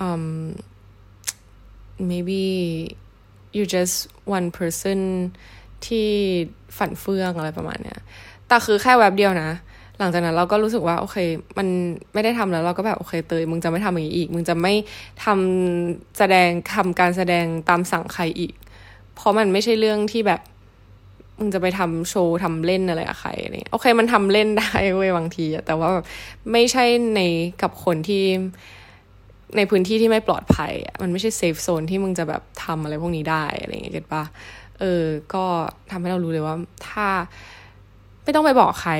[0.07, 0.25] um
[2.11, 2.42] maybe
[3.57, 3.96] you just
[4.37, 5.01] one person
[5.87, 6.09] ที่
[6.77, 8.01] ฝันเฟื่องอะไรประมาณเนี้ย
[8.48, 9.51] แต่คือแค่แวบเดียวนะ
[9.98, 11.16] หลังจากนั้นเราก็รู้สึกว่า โอเค
[11.59, 11.68] มัน
[12.14, 14.75] ไม่ได้ทำแล้ว เราก็แบบ โอเคเตย มึงจะไม่ทำอย่างนี้อีก มึงจะไม่
[15.25, 18.53] ทำแสดงทำการแสดงตามสั่งใครอีก
[19.14, 20.40] เพราะมันไม่ใช่เรื่องที่แบบ
[21.43, 26.05] มึงจะไปทำโชว์ทำเล่นอะไรกับใครอะไรโอเคมันทำเล่นได้เว้ยบางทีแต่ว่าแบบ
[26.53, 27.21] ไม่ใช่ใน
[27.63, 28.25] กับคนที่
[29.57, 34.25] ในพื้นที่ที่ไม่ปลอดภัยมันไม่ใช่เซฟโซนที่มึงจะแบบทำอะไรพวกนี้ได้อะไรอย่างเงี้ยเก็ตปะ
[34.81, 35.45] เออ ก็
[35.91, 36.57] ทำให้เรารู้เลยว่า
[36.89, 37.09] ถ้า
[38.25, 38.93] ไม่ต้องไปบอกใคร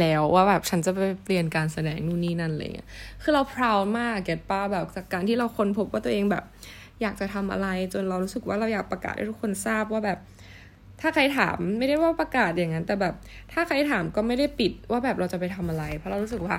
[0.00, 2.88] แล้วว่าแบบฉันจะไปเรียนการแสดงนู่นนี่นั่นอะไรเงี้ย
[3.22, 6.44] คือเราพราวมากเก็ตป้าแบบจากการที่เราค้นพบว่าตัวเองแบบ
[7.02, 10.18] อยากจะทำอะไรจนเรารู้สึกว่าเราอยากประกาศให้ทุกคนทราบว่าแบบ
[11.00, 13.14] ถ้าใครถามไม่ได้ว่าประกาศอย่างนั้น แต่แบบ
[13.52, 16.56] ถ้าใครถามก็ไม่ได้ปิดว่าแบบเราจะไปทำอะไร เพราะเรารู้สึกว่า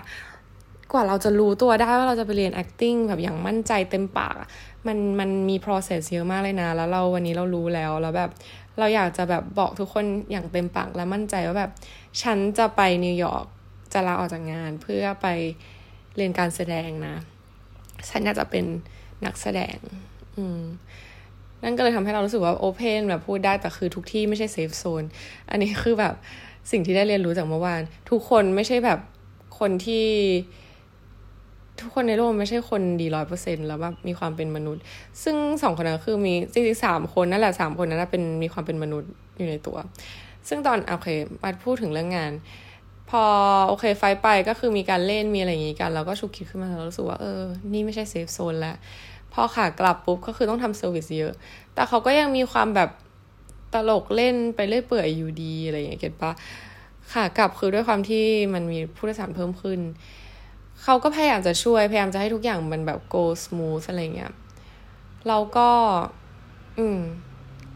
[0.91, 4.35] กว่าเราจะรู้ตัวได้ว่าเราจะไปเรียน acting แบบอย่างมั่นใจเต็มปาก
[4.87, 8.31] มันมันมี process เยอะมากเลยนะ แล้วเราวันนี้เรารู้แล้วแล้วแบบ
[8.79, 11.71] เราอยากจะแบบบอกทุกคนอย่างเต็มปากและมั่นใจว่าแบบ
[12.21, 13.45] ฉันจะไปนิวยอร์ก
[13.93, 15.27] จะลาออกจากงานเพื่อไป
[16.15, 17.15] เรียนการแสดงนะ
[18.09, 18.65] ฉันอยากจะเป็น
[19.25, 19.77] นักแสดง
[20.37, 20.59] อืม
[21.63, 25.03] นั่นก็เลยทำให้เรารู้สึกว่า open แบบพูดได้แต่คือทุกที่ไม่ใช่ safe zone
[25.49, 26.13] อันนี้คือแบบ
[26.71, 28.99] สิ่งที่ได้เรียนรู้จากเมื่อวาน ทุกคนไม่ใช่แบบ
[29.59, 30.05] คนที่
[31.81, 34.81] ทุกคนในโลกไม่ใช่คนดีร้อยเปอร์เซ็นต์แล้วแบบมีความเป็นมนุษย์
[35.23, 39.77] ซึ่งสองคนนั้นคือมีจริงๆสามคนนั่นแหละสามคนนั้นเป็นมีความเป็นมนุษย์อยู่ในตัว
[40.47, 41.09] ซึ่งตอนโอเค
[41.41, 42.31] มาพูดถึงเรื่องงาน
[43.09, 43.23] พอ
[43.67, 47.41] โอเคไฟลท์ไปก็คือมีการเล่นมีอะไรอย่างงี้กัน เราก็ฉุกคิดขึ้นมาแล้วรู้สึกว่าเออ
[47.73, 48.75] นี่ไม่ใช่ safe zone แล้ว
[49.35, 51.33] พอขากลับปุ๊บก็คือต้องทำ service เยอะ
[51.73, 52.89] แต่เขาก็ยังมีความแบบ
[53.73, 56.31] ตลกเล่นไปเรื่อยเปื่อยอยู่ดีอะไรอย่างเงี้ย get ปะ
[57.11, 59.79] ขากลับคือด้วยความที่มันมีผู้โดยสารเพิ่มขึ้น
[60.83, 64.31] เขาก็พยายามจะช่วย พยายามจะให้ทุกอย่างมันแบบ go smooth อะไรเงี้ย
[65.27, 65.69] เราก็
[66.77, 66.99] อืม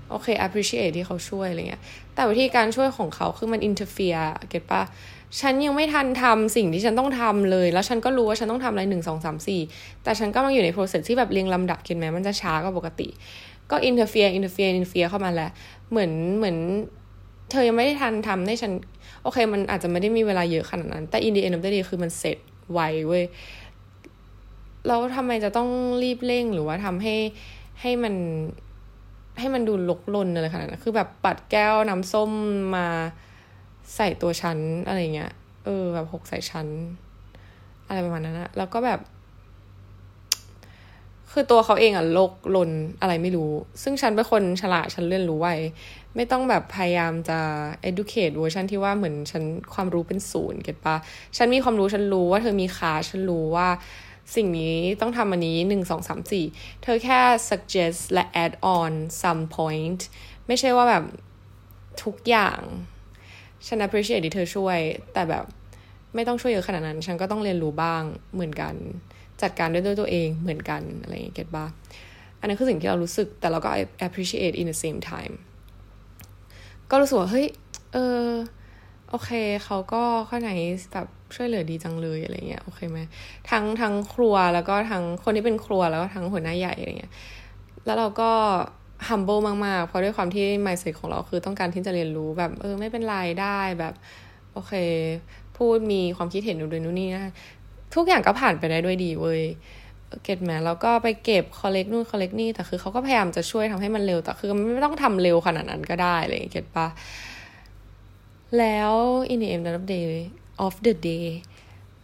[0.10, 1.82] โอเค appreciate ที่เขาช่วยอะไรเงี้ย
[2.13, 4.82] แต่วิธีการช่วยของเขาคือมัน interfere เก็ตปะ
[5.39, 9.61] ฉันยังไม่ทันทำสิ่งที่ฉันต้องทำเลย แล้วฉันก็รู้ว่าฉันต้องทำอะไรหนึ่งสองสามสี่
[10.03, 13.07] แต่ฉันก็มังอยู่ใน process ที่แบบเรียงลำดับกินไหมมันจะช้ากว่าปกติ
[13.71, 15.51] ก็ interfere interfere interfere เฟียร์เข้ามาแล้ว
[15.89, 16.57] เหมือนเหมือน
[17.51, 18.71] เธอยังไม่ได้ทันทำให้ฉัน
[19.23, 22.37] โอเค มันอาจจะไม่ได้มีเวลาเยอะขนาดนั้น แต่ in the end of the day คือมันเสร็จ
[22.73, 23.23] ไวเว้ย
[24.87, 25.69] แล้วทำไมจะต้อง
[26.03, 27.15] รีบเร่งหรือว่าทำให้
[27.81, 28.15] ให้มัน
[29.39, 32.31] ให้มันดูลกลนอะไรขนาดนั้นคือแบบปัดแก้วน้ำส้ม
[32.75, 32.87] มา
[33.95, 35.32] ใส่ตัวชั้นอะไรเงี้ย
[35.65, 36.67] เออ แบบหกใส่ชั้น
[37.88, 38.99] อะไรประมาณนั้นนะแล้วก็แบบ
[41.32, 42.71] คือตัวเขาเองอะโลกลน
[43.02, 43.52] อะไรไม่รู้
[43.84, 45.49] ซึ่งฉันเป็นคนฉลาดฉันเรียนรู้ไว
[46.15, 47.39] ไม่ต้องแบบพยายามจะ
[47.89, 50.95] educate เวอร์ชันที่ว่าเหมือนฉันความรู้เป็นศูนย์เก็ตปะ
[51.38, 53.67] ฉันมีความรู้ฉันรู้ว่าเธอมีคาฉันรู้ว่า
[54.36, 56.45] สิ่งนี้ต้องทำอันนี้หนึ่งสองสามสี่
[56.84, 60.02] เธอแค่ suggest และ add on some point
[60.47, 61.04] ไม่ใช่ว่าแบบ
[62.04, 62.60] ทุกอย่าง
[63.67, 64.80] ฉัน appreciate ที่เธอช่วย
[65.13, 65.45] แต่แบบ
[66.15, 68.76] ไม่ต้องช่วยเยอะขนาดนั้น ฉันก็ต้องเรียนรู้บ้างเหมือนกัน
[69.41, 71.65] จัดการด้วยด้วยตัวเองเหมือนกันอะไรอย่างเงี้ยเก็ตบ้า
[72.39, 73.69] อันนั้นคือสิ่งที่เรารู้สึกแต่เราก็
[74.06, 75.34] appreciate in the same time
[76.89, 77.48] ก็รู้สึกว่า เฮ้ย
[77.93, 78.28] เออ
[79.10, 79.30] โอเค
[79.63, 80.52] เขาก็ข้างใน
[80.93, 83.00] แบบช่วยเหลือดีจังเลยอะไรเงี้ย โอเคไหม
[83.50, 87.13] ทั้งทั้งครัวแล้วก็ทั้งคนที่เป็นครัวแล้วก็ทั้งหัวหน้าใหญ่อะไรเงี้ย
[87.86, 88.32] แล้วเราก็
[89.07, 93.93] humble มากๆ เพราะด้วยความที่ mindset ของเราคือต้องการที่จะเรียนรู้แบบ เออ ไม่เป็นไรได้แบบ
[94.53, 94.73] โอเค
[95.57, 97.33] พูดมีความคิดเห็นดูนู่นนี่นะ
[97.95, 99.41] ทุกอย่างก็ผ่านไปได้ด้วยดีเว้ย
[100.23, 106.88] get ไหมแล้วก็ไปเก็บ collect นู่น collect นี่ แต่คือเขาก็พยายามจะช่วยทำให้มันเร็ว แต่คือมันไม่ต้องทำเร็วขนาดนั้นก็ได้เลย get ปะ
[108.59, 108.93] แล้ว
[109.31, 110.09] in the end of the day
[110.65, 111.25] of the day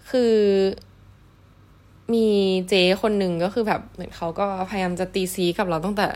[0.09, 0.35] คือ
[2.13, 2.27] มี
[2.69, 6.07] เจ๊คนหนึ่งก็คือแบบเหมือนเขาก็พยายามจะตีซี้กับเราตั้งแต่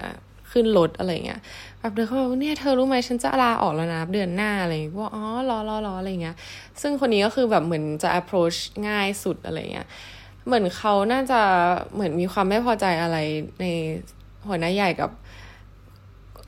[0.51, 1.39] ขึ้นรถอะไรเงี้ย
[1.79, 6.35] แบบเดินเขาบอกเนี่ยเธอรู้ไหมฉันจะลาออกแล้วนะเดือนหน้าอะไรว่าอ๋อรอรอรออะไรเงี้ย
[6.81, 8.57] ซึ่งคนนี้ก็คือแบบเหมือนจะ approach
[8.88, 9.88] ง่ายสุดอะไรเงี้ย
[10.45, 11.41] เหมือนเขาน่าจะ
[11.93, 13.17] เหมือนมีความไม่พอใจอะไร
[13.62, 13.65] ใน
[14.47, 15.12] หัวหน้าใหญ่กับ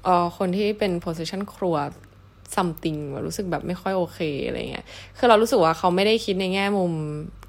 [0.04, 1.76] เอ่อคนที่เป็น position ครัว
[2.56, 4.86] something รู้สึกแบบไม่ค่อยโอเคอะไรเงี้ย
[5.18, 6.92] คือเรารู้สึกว่าเขาไม่ได้คิดในแง่มุม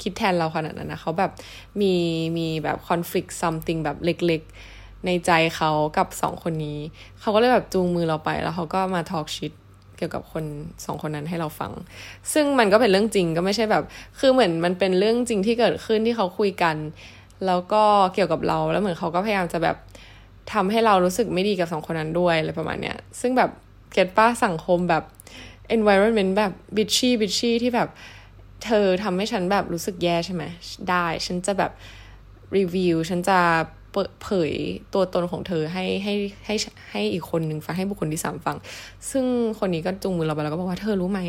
[0.03, 1.33] คิดแทนเราขนาดนั้นนะเขาแบบ
[1.81, 1.95] มี
[2.39, 4.53] มีแบบ conflict something แบบเล็ก ๆ
[5.07, 6.79] ในใจเขากับสองคนนี้
[7.21, 9.53] เขาก็เลยแบบจูงมือเราไป แล้วเขาก็มาทอล์กชิด
[9.97, 10.45] เกี่ยวกับคน
[10.85, 11.73] สองคนนั้นให้เราฟัง
[12.33, 13.85] ซึ่งมันก็เป็นเรื่องจริงก็ไม่ใช่แบบ
[14.19, 16.77] คือเหมือนมันเป็นเรื่องจริงที่เกิดขึ้นที่เขาคุยกัน
[17.47, 17.85] แล้วก็
[18.15, 19.77] เกี่ยวกับเราแล้วเหมือนเขาก็พยายามจะแบบ
[20.53, 23.51] ทำให้เรารู้สึกไม่ดีกับสองคนนั้นด้วยอะไรประมาณเนี้ย ซึ่งแบบ
[23.93, 25.05] เก็ตป้าสังคมแบบ
[25.77, 27.89] environment แบบ bitchy bitchy ที่แบบ
[28.65, 30.43] เธอทำให้ฉันแบบรู้สึกแย่ใช่ไหม
[30.91, 31.73] ได้ ฉันจะแบบ
[32.57, 33.39] รีวิว ฉันจะ
[34.23, 34.53] เผย
[34.95, 36.15] ตัวตนของเธอให้ให้
[36.47, 36.55] ให้
[36.91, 38.57] ให้อีกคนหนึ่งฟังให้บุคคลที่สามฟัง
[39.11, 39.25] ซึ่ง
[39.59, 41.21] คนนี้ก็จูงมือเราไปแล้วก็บอกว่าเธอรู้ไหม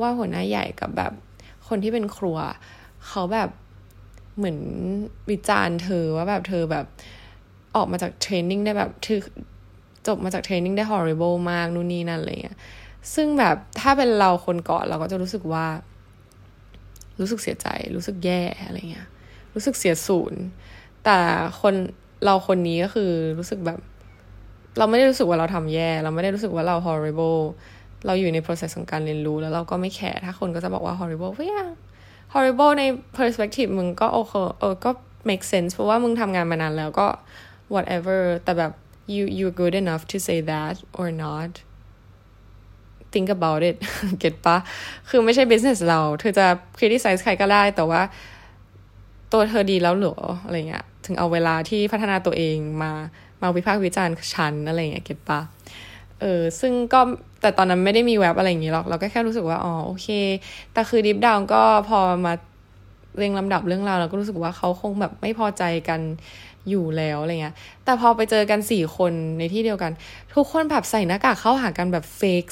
[0.00, 1.12] ว่าหัวหน้าใหญ่กับแบบ
[1.68, 2.38] คนที่เป็นครัว
[3.08, 3.48] เขาแบบ
[4.36, 4.58] เหมือน
[5.30, 6.84] วิจารณ์เธอว่าแบบเธอแบบ
[7.76, 9.20] ออกมาจากเทรนนิ่งได้แบบถือ
[10.06, 12.58] จบมาจากเทรนนิ่งได้ horrible มากนู่นนี่นั่นอะไรเงี้ย
[13.14, 15.66] ซึ่งแบบถ้าเป็นเราคนก่อนเราก็จะรู้สึกว่า
[17.20, 19.08] รู้สึกเสียใจ รู้สึกแย่อะไรเงี้ย
[19.54, 20.40] รู้สึกเสียศูนย์
[21.04, 21.18] แต่
[21.60, 21.74] คน
[22.24, 23.78] เราคนนี้ก็คือรู้สึกแบบ
[24.78, 27.40] เราไม่ได้รู้สึกว่าเราทำแย่ เราไม่ได้รู้สึกว่าเรา horrible
[28.06, 31.50] เราอยู่ใน process ของการเรียนรู้ แล้วเราก็ไม่แคร์ถ้าคนก็จะบอกว่า horrible เฮ้ย
[32.32, 32.84] horrible ใน
[33.18, 34.90] perspective มึงก็โอเคเออก็
[35.28, 37.06] make sense เพราะว่ามึงทำงานมานานแล้วก็
[37.74, 38.72] whatever แต่แบบ
[39.14, 41.52] you you're good enough to say that or not
[43.12, 43.76] think about it
[44.20, 44.56] เก็ตปะ
[45.08, 46.46] คือไม่ใช่ business เรา เธอจะ
[46.78, 48.02] criticize ใครก็ได้ แต่ว่า
[49.32, 52.92] ตัวเธอดีแล้วเหรอ อะไรเงี้ย ถึงเอาเวลาที่พัฒนาตัวเองมา
[53.42, 55.40] มาวิพากษ์วิจารณ์ชั้นอะไรเงี้ยเก็ตปะ
[56.20, 57.00] เออซึ่งก็
[57.40, 60.08] แต่ตอนนั้นไม่ได้มีแว็บอะไรอย่างงี้หรอก เราก็แค่รู้สึกว่า อ๋อ โอเค
[60.72, 62.32] แต่คือดิฟดาวก็พอมา
[63.16, 66.00] เรียงลำดับเรื่องราวเราก็รู้สึกว่าเขาคงแบบไม่พอใจกัน
[66.68, 69.92] อยู่แล้วอะไรเงี้ย แต่พอไปเจอกันสี่คนในที่เดียวกัน
[70.34, 72.44] ทุกคนแบบใส่หน้ากากเข้าหากันแบบเฟก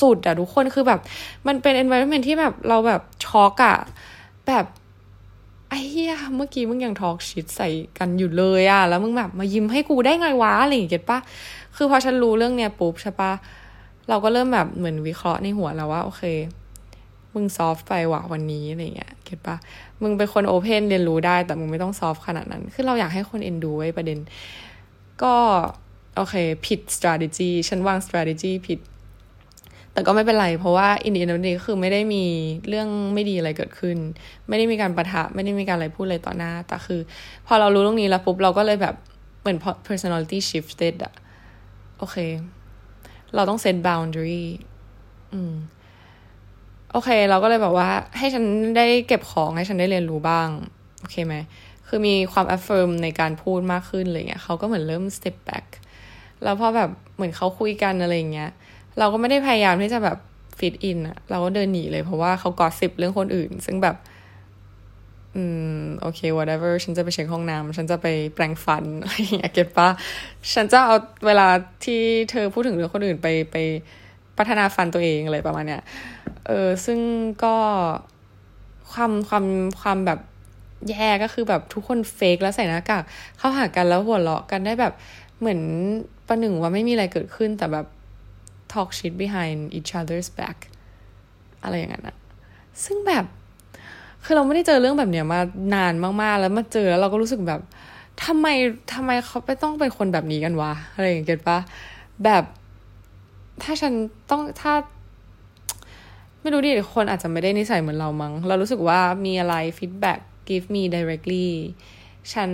[0.00, 1.00] สุดๆอะทุกคนคือแบบ
[1.46, 3.76] มันเป็น environment ที่แบบเราแบบช็อกอะ
[4.48, 4.64] แบบ
[5.68, 11.18] ไอ้เหี้ยเมื่อกี้มึงยังทอล์กชิดใส่กันอยู่เลยอะแล้วมึงแบบมายิ้มให้กูได้ไงวะอะไรอย่างเงี้ยปะ
[11.76, 13.32] คือพอฉันรู้เรื่องเนี้ยปุ๊บใช่ปะ
[14.08, 16.22] เราก็เริ่มแบบเหมือนวิเคราะห์ในหัวแล้วว่า โอเค
[17.34, 19.56] มึงซอฟไปว่ะวันนี้อะไรเงี้ยเก็ตปะ
[20.02, 24.18] มึงเป็นคนโอเพนเรียนรู้ได้ แต่มึงไม่ต้องซอฟขนาดนั้น คือเราอยากให้คนเอ็นดูไว้ประเด็น
[25.22, 25.34] ก็
[26.16, 26.34] โอเค
[26.66, 28.78] ผิด strategy ฉันวาง strategy ผิด
[29.98, 32.24] แต่ก็ไม่เป็นไร เพราะว่าอินเดียนนี้คือไม่ได้มี
[32.68, 33.96] เรื่องไม่ดีอะไรเกิดขึ้น
[34.48, 37.00] ไม่ได้มีการประทะไม่ได้มีการอะไรพูดเลยต่อหน้า แต่คือ
[37.46, 38.94] พอเรารู้เรื่องนี้แล้วปุ๊บเราก็เลยแบบ
[39.40, 39.58] เหมือน
[39.88, 41.14] personality shifted อะ
[41.98, 42.16] โอเค
[43.34, 44.44] เราต้อง set boundary
[45.32, 45.54] อืม
[46.92, 48.44] โอเค เราก็เลยแบบว่า ให้ฉัน
[48.76, 50.48] ได้เก็บของให้ฉันได้เรียนรู้บ้าง
[51.00, 51.34] โอเคไหม
[51.88, 55.66] คือมีความ affirm ในการพูดมากขึ้นอะไรเงี้ยเขาก็เหมือนเริ่ม step back
[56.42, 58.50] แล้วพอแบบเหมือนเขาคุยกันอะไรเงี้ย
[58.98, 60.18] เราก็ไม่ได้พยายามที่จะแบบ
[60.58, 63.96] fit in อะเราก็เดินหนีเลยเพราะว่าเขากอสิบเรื่องคนอื่น ซึ่งแบบ
[65.36, 65.42] อื
[65.78, 69.88] ม โอเค whatever ฉันจะไปเช็คห้องน้ำฉันจะไปแปรงฟันอะไรอย่างเงี้ยเก็ตปะ
[70.54, 70.96] ฉันจะเอา
[71.26, 71.48] เวลา
[71.84, 73.56] ที่เธอพูดถึงเรื่องคนอื่นไปไป
[74.38, 75.82] พัฒนาฟันตัวเองอะไรประมาณเนี้ย
[76.46, 76.98] เออ ซึ่ง
[77.44, 77.54] ก็
[78.92, 79.44] ความความ
[79.80, 80.20] ความแบบ
[80.88, 83.02] แย่ก็คือแบบทุกคนเฟกแล้วใส่หน้ากาก
[83.38, 84.92] เข้าหากันแล้วหัวเราะกันได้แบบ
[85.38, 85.60] เหมือน
[86.28, 87.86] ประหนึ่งว่าไม่มีอะไรเกิดขึ้นแต่แบบ
[88.72, 90.58] talk shit behind each other's back
[91.62, 92.16] อะไรอย่างนั้นอะ
[92.84, 93.24] ซึ่งแบบ
[94.24, 95.40] คือเราไม่ได้เจอเรื่องแบบเนี้ยมา
[95.74, 97.60] นานมากๆ แล้วมาเจอแล้วเราก็รู้สึกแบบ
[98.24, 98.46] ทำไม
[98.94, 101.58] ทำไมเขาไปต้องเป็นคนแบบนี้กันวะ อะไรอย่างเงี้ยปะ
[102.24, 102.44] แบบ
[103.62, 103.92] ถ้าฉัน
[104.30, 104.72] ต้องถ้า
[106.40, 111.48] ไม่รู้ดิคนอาจจะไม่ได้นิสัยเหมือนเรามั้ง เรารู้สึกว่ามีอะไร feedback give me directly
[112.32, 112.50] ฉัน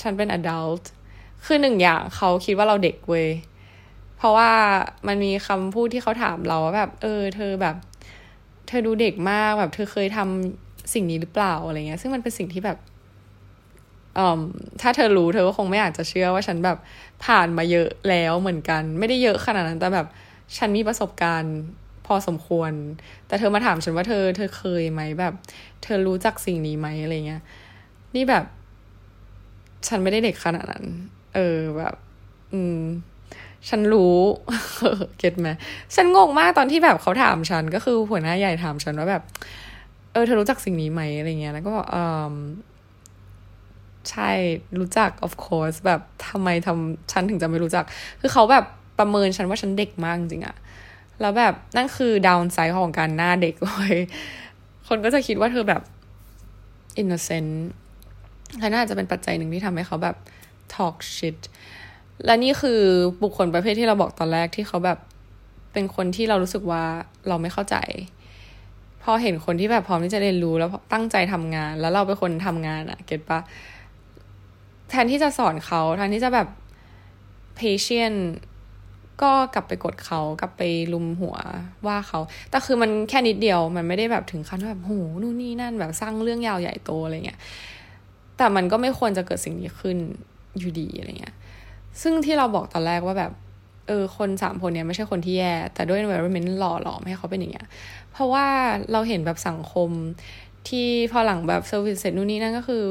[0.00, 0.84] ฉันเป็น adult
[1.44, 3.28] คือหนึ่งอย่างเขาคิดว่าเราเด็กเว้ย
[4.22, 4.52] เพราะว่า
[5.08, 7.76] มันมีคำพูดที่เขาถามเราว่าแบบ เออ เธอแบบ
[8.68, 12.78] เธอดูเด็กมากแบบ เธอเคยทำสิ่งนี้หรือเปล่าอะไรเงี้ย ซึ่งมันเป็นสิ่งที่แบบ
[14.18, 14.40] อืม
[14.80, 16.78] ถ้าเธอรู้เธอก็คงไม่อาจจะเชื่อว่าฉันแบบ
[17.24, 20.06] ผ่านมาเยอะแล้วเหมือนกัน ไม่ได้เยอะขนาดนั้นแต่แบบ
[20.56, 21.56] ฉันมีประสบการณ์
[22.06, 22.72] พอสมควร
[23.26, 25.34] แต่เธอมาถามฉันว่าเธอ เธอเคยไหมแบบ
[25.82, 27.42] เธอรู้จักสิ่งนี้ไหมอะไรเงี้ย
[28.14, 28.44] นี่แบบ
[29.88, 30.84] ฉันไม่ได้เด็กขนาดนั้น
[31.34, 31.94] เออแบบ
[32.54, 32.78] อืม
[33.68, 34.16] ฉันรู้
[35.18, 35.48] เก็ตไหม
[35.94, 39.22] ฉันงงมากตอนที่แบบเขาถามฉัน ก็คือหัวหน้าใหญ่ถามฉันว่าแบบ
[40.12, 42.34] เออเธอรู้จักสิ่งนี้ไหมอะไรเงี้ยแล้วก็บอกอืม
[44.10, 44.30] ใช่
[44.78, 47.84] รู้จัก of course แบบทำไมทำฉันถึงจะไม่รู้จัก
[48.20, 48.64] คือเขาแบบ
[48.98, 50.56] ประเมินฉันว่าฉันเด็กมากจริงอะ
[51.20, 53.96] แล้วแบบนั่นคือ downside ของการหน้าเด็กเลย
[54.88, 55.82] คนก็จะคิดว่าเธอแบบ
[56.98, 57.66] innocent
[58.58, 60.16] และน่าจะเป็นปัจจัยหนึ่งที่ทำให้เขาแบบ
[60.74, 61.38] talk shit
[62.26, 62.80] และนี่คือ
[63.22, 64.98] บุคคลประเภทที่เราบอกตอนแรกที่เขาแบบ
[65.72, 66.84] เป็นคนที่เรารู้สึกว่า
[67.28, 67.76] เราไม่เข้าใจ
[69.02, 73.40] พอเห็นคนที่แบบพร้อมที่จะเรียนรู้แล้วตั้งใจทำงาน แล้วเราเป็นคนทำงานอะเก็ตปะ
[74.90, 76.48] แทนที่จะสอนเขาแทนที่จะแบบ
[77.58, 78.18] patient
[79.22, 81.36] ก็กลับไปกดเขากลับไปลุมหัว
[81.86, 87.40] ว่าเขา แต่คือมันแค่นิดเดียวมันไม่ได้แบบถึงขั้นแบบโหนู่นนี่นั่นแบบสร้างเรื่องยาวใหญ่โตอะไรเงี้ย
[88.36, 89.96] แต่มันก็ไม่ควรจะเกิดสิ่งนี้ขึ้น
[90.58, 91.34] อยู่ดีอะไรเงี้ย
[92.00, 93.32] ซึ่งที่เราบอกตอนแรกว่าแบบ
[93.88, 97.66] เออ คนสามคนเนี้ยไม่ใช่คนที่แย่ แต่ด้วย environment หล่อหลอมให้เขาเป็นอย่างเงี้ย
[98.12, 98.46] เพราะว่า
[98.92, 99.90] เราเห็นแบบสังคม
[100.68, 102.84] ที่พอหลังแบบ service เสร็จนู่นนี่นั่นก็คือ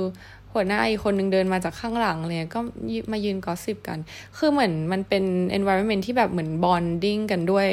[0.53, 2.59] หัวหน้าอีกคนนึงเดินมาจากข้างหลังเลยก็
[3.11, 3.99] มายืน gossip กัน
[4.37, 5.23] คือเหมือนมันเป็น
[5.57, 7.67] environment ที่แบบเหมือน bonding กันด้วย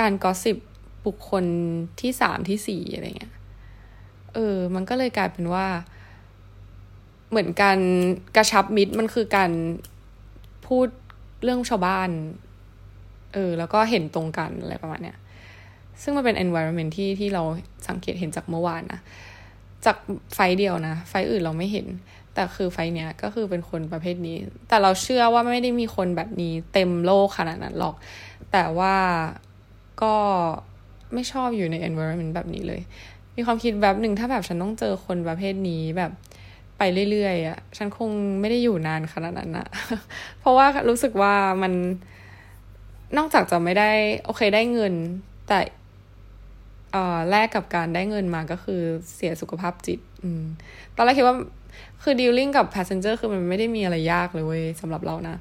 [0.00, 0.56] การ gossip
[1.06, 1.44] บุคคล
[2.00, 3.32] ที่สามที่สี่อะไรเงี้ย
[4.34, 5.66] เออ มันก็เลยกลายเป็นว่า
[7.30, 7.78] เหมือนการ
[8.36, 9.50] กระชับมิตรมันคือการ
[10.70, 10.88] พูด
[11.44, 12.10] เรื่องชาวบ้าน
[13.34, 15.18] เออ แล้วก็เห็นตรงกันอะไรประมาณเนี้ย
[16.02, 17.42] ซึ่งมันเป็น environment ที่ที่เรา
[17.88, 19.00] สังเกตเห็นจากเมื่อวานนะ
[19.84, 19.96] จาก
[20.34, 21.86] ไฟเดียวนะ ไฟอื่นเราไม่เห็น
[22.34, 24.36] แต่คือไฟเนี้ยก็คือเป็นคนประเภทนี้
[24.68, 27.94] แต่เราเชื่อว่าไม่ได้มีคนแบบนี้เต็มโลกขนาดนั้นหรอก
[28.52, 28.96] แต่ว่า
[30.02, 30.14] ก็
[31.14, 32.80] ไม่ชอบอยู่ใน environment แบบนี้เลย
[33.36, 36.10] มีความคิดแบบหนึ่งถ้าแบบฉันต้องเจอคนประเภทนี้แบบ
[36.82, 39.68] ไปเรื่อยๆอะ่ะ ฉันคงไม่ได้อยู่นานขนาดนั้นอะ
[40.40, 41.72] เพราะว่ารู้สึกว่ามัน
[43.16, 43.90] นอกจากจะไม่ได้
[44.24, 44.94] โอเคได้เงิน
[45.48, 45.58] แต่
[47.30, 48.80] แลกกับการได้เงินมาก็คือ
[49.14, 50.42] เสียสุขภาพจิต อืม
[50.96, 51.36] ตอนแรกคิดว่า
[52.02, 55.36] คือดีลลิ่งกับ passenger คือมันไม่ได้มีอะไรยากเลยเว้ยสำหรับเรานะ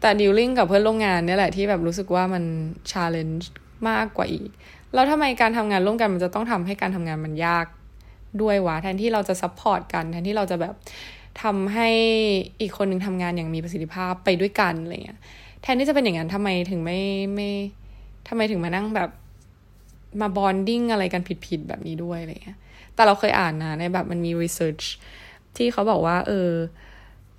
[0.00, 2.44] แต่ดิวลิ่งกับเพื่อนร่วมงานเนี่ยแหละที่แบบรู้สึกว่ามัน
[2.90, 3.50] challenge
[3.88, 4.48] มากกว่าอีก
[4.94, 7.66] แล้วทำไมการทำงานร่วมกันมันจะต้องทำให้การทำงานมันยาก
[8.42, 10.74] ด้วยวะแทนที่เราจะ support กัน แทนที่เราจะแบบ
[11.42, 11.88] ทำให้
[12.60, 15.18] อีกคนหนึ่งทำงานอย่างมีประสิทธิภาพไปด้วยกันอะไรเงี้ย
[15.62, 17.00] แทนที่จะเป็นอย่างนั้นทำไมถึงไม่
[17.34, 17.50] ไม่
[18.28, 19.10] ทำไมถึงมานั่งแบบ
[20.20, 22.58] มา bonding อะไรกันผิดๆแบบนี้ด้วยอะไรเงี้ย
[22.94, 24.80] แต่เราเคยอ่านนะในแบบมันมี research
[25.56, 26.50] ที่เขาบอกว่า เออ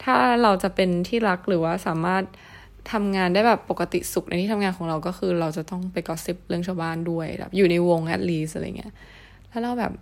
[0.03, 2.23] ถ้าเราจะเป็นที่รักหรือว่าสามารถ
[2.91, 8.93] ทำงานได้แบบปกติสุขในที่ทำงานของเราก็คือ เราจะต้องไปกอสิบเรื่องชาวบ้านด้วยแบบอยู่ในวง at least อะไรเงี้ย
[9.49, 9.93] แล้วเราแบบ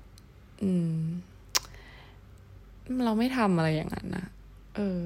[0.63, 0.97] อืม
[3.05, 4.25] เราไม่ทำอะไรอย่างนั้นนะ
[4.75, 4.99] เออ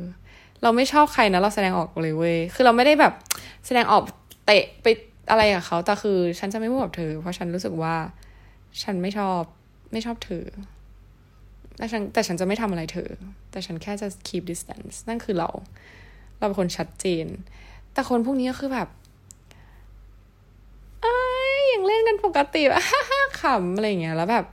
[0.61, 3.13] เราไม่ชอบใครนะเราแสดงออกเลยเว้ยคือเราไม่ได้แบบ
[3.65, 4.03] แสดงออก
[4.45, 4.87] เตะไป
[5.29, 7.95] อะไรกับเขาแต่คือ ฉันจะไม่พูดกับเธอ เพราะฉันรู้สึกว่า
[8.83, 9.41] ฉันไม่ชอบ
[9.91, 10.45] ไม่ชอบเธอ
[11.77, 13.09] แต่ฉันแต่ฉันจะไม่ทำอะไรเธอ
[13.51, 15.49] แต่ฉันแค่จะ keep distance นั่นคือเรา
[16.37, 17.25] เราเป็นคนชัดเจน
[17.93, 18.87] แต่คนพวกนี้ก็คือแบบ
[21.01, 21.19] เอ้
[21.51, 22.83] ยยังเล่นกันปกติแบบ
[23.41, 24.45] ขำอะไรเงี้ย แล้วแบบ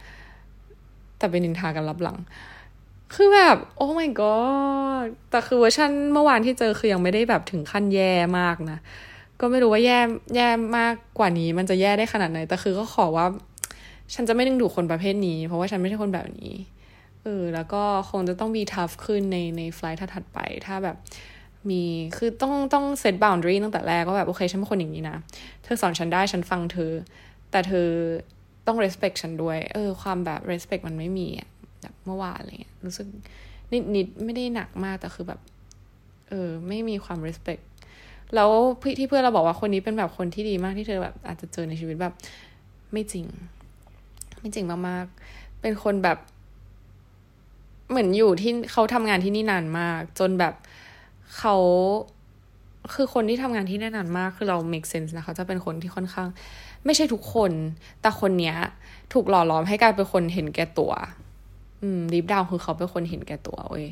[1.18, 2.18] แต่เป็นนินทากันรับหลัง
[3.14, 8.78] คือแบบโอ้ my god แต่คือเวอร์ชันเมื่อวานที่เจอคือยังไม่ได้แบบถึงขั้นแย่มากนะ
[9.40, 9.98] ก็ไม่รู้ว่าแย่
[10.36, 10.48] แย่
[10.78, 13.26] มากกว่านี้ มันจะแย่ได้ขนาดไหน แต่คือก็ขอว่า
[14.14, 16.54] ฉันจะไม่ดึงดูดคนประเภทนี้ เพราะว่าฉันไม่ใช่คนแบบนี้
[17.22, 20.96] เออแล้วก็คงจะต้องมีทัฟขึ้นในในไฟล์ถัดไป ถ้าแบบ
[21.70, 21.82] มี
[22.16, 25.16] คือต้องต้องเซตบาวน์ดรีตั้งแต่แรกก็แบบ โอเค ฉันเป็นคนอย่างนี้นะ
[25.62, 26.92] เธอสอนฉันได้ฉันฟังเธอ
[27.50, 27.88] แต่เธอ
[28.66, 31.48] ต้อง respect ฉันด้วย เออ ความแบบ respect มันไม่มีอะ
[31.80, 33.06] แบบเมื่อวานอะไรเงี้ยรู้สึก
[33.72, 35.40] นิดนิดไม่ได้หนักมากแต่คือแบบ
[36.28, 37.62] เออ ไม่มีความ respect
[38.34, 38.50] แล้ว
[38.82, 42.14] พี่ที่เพื่อนเราบอกว่าคนนี้เป็นแบบคนที่ดีมากที่เธอแบบ อาจจะเจอในชีวิตแบบ
[42.92, 43.26] ไม่จริง
[44.38, 46.18] ไม่จริงมากๆ เป็นคนแบบ
[47.90, 50.54] เหมือนอยู่ที่เขาทำงานที่นี่นานมาก จนแบบ
[51.38, 51.56] เขา
[52.94, 56.28] คือคนที่ทำงานที่นี่นานมาก คือเรา make sense นะเขาจะเป็นคนที่ค่อนข้าง
[56.86, 57.52] ไม่ใช่ทุกคน
[58.00, 58.56] แต่คนเนี้ย
[59.12, 60.92] ถูกหล่อหลอมให้กลายเป็นคนเห็นแก่ตัว
[61.82, 63.88] อืมดีฟดาวคือเขาเป็นคนเห็นแก่ตัวเว้ย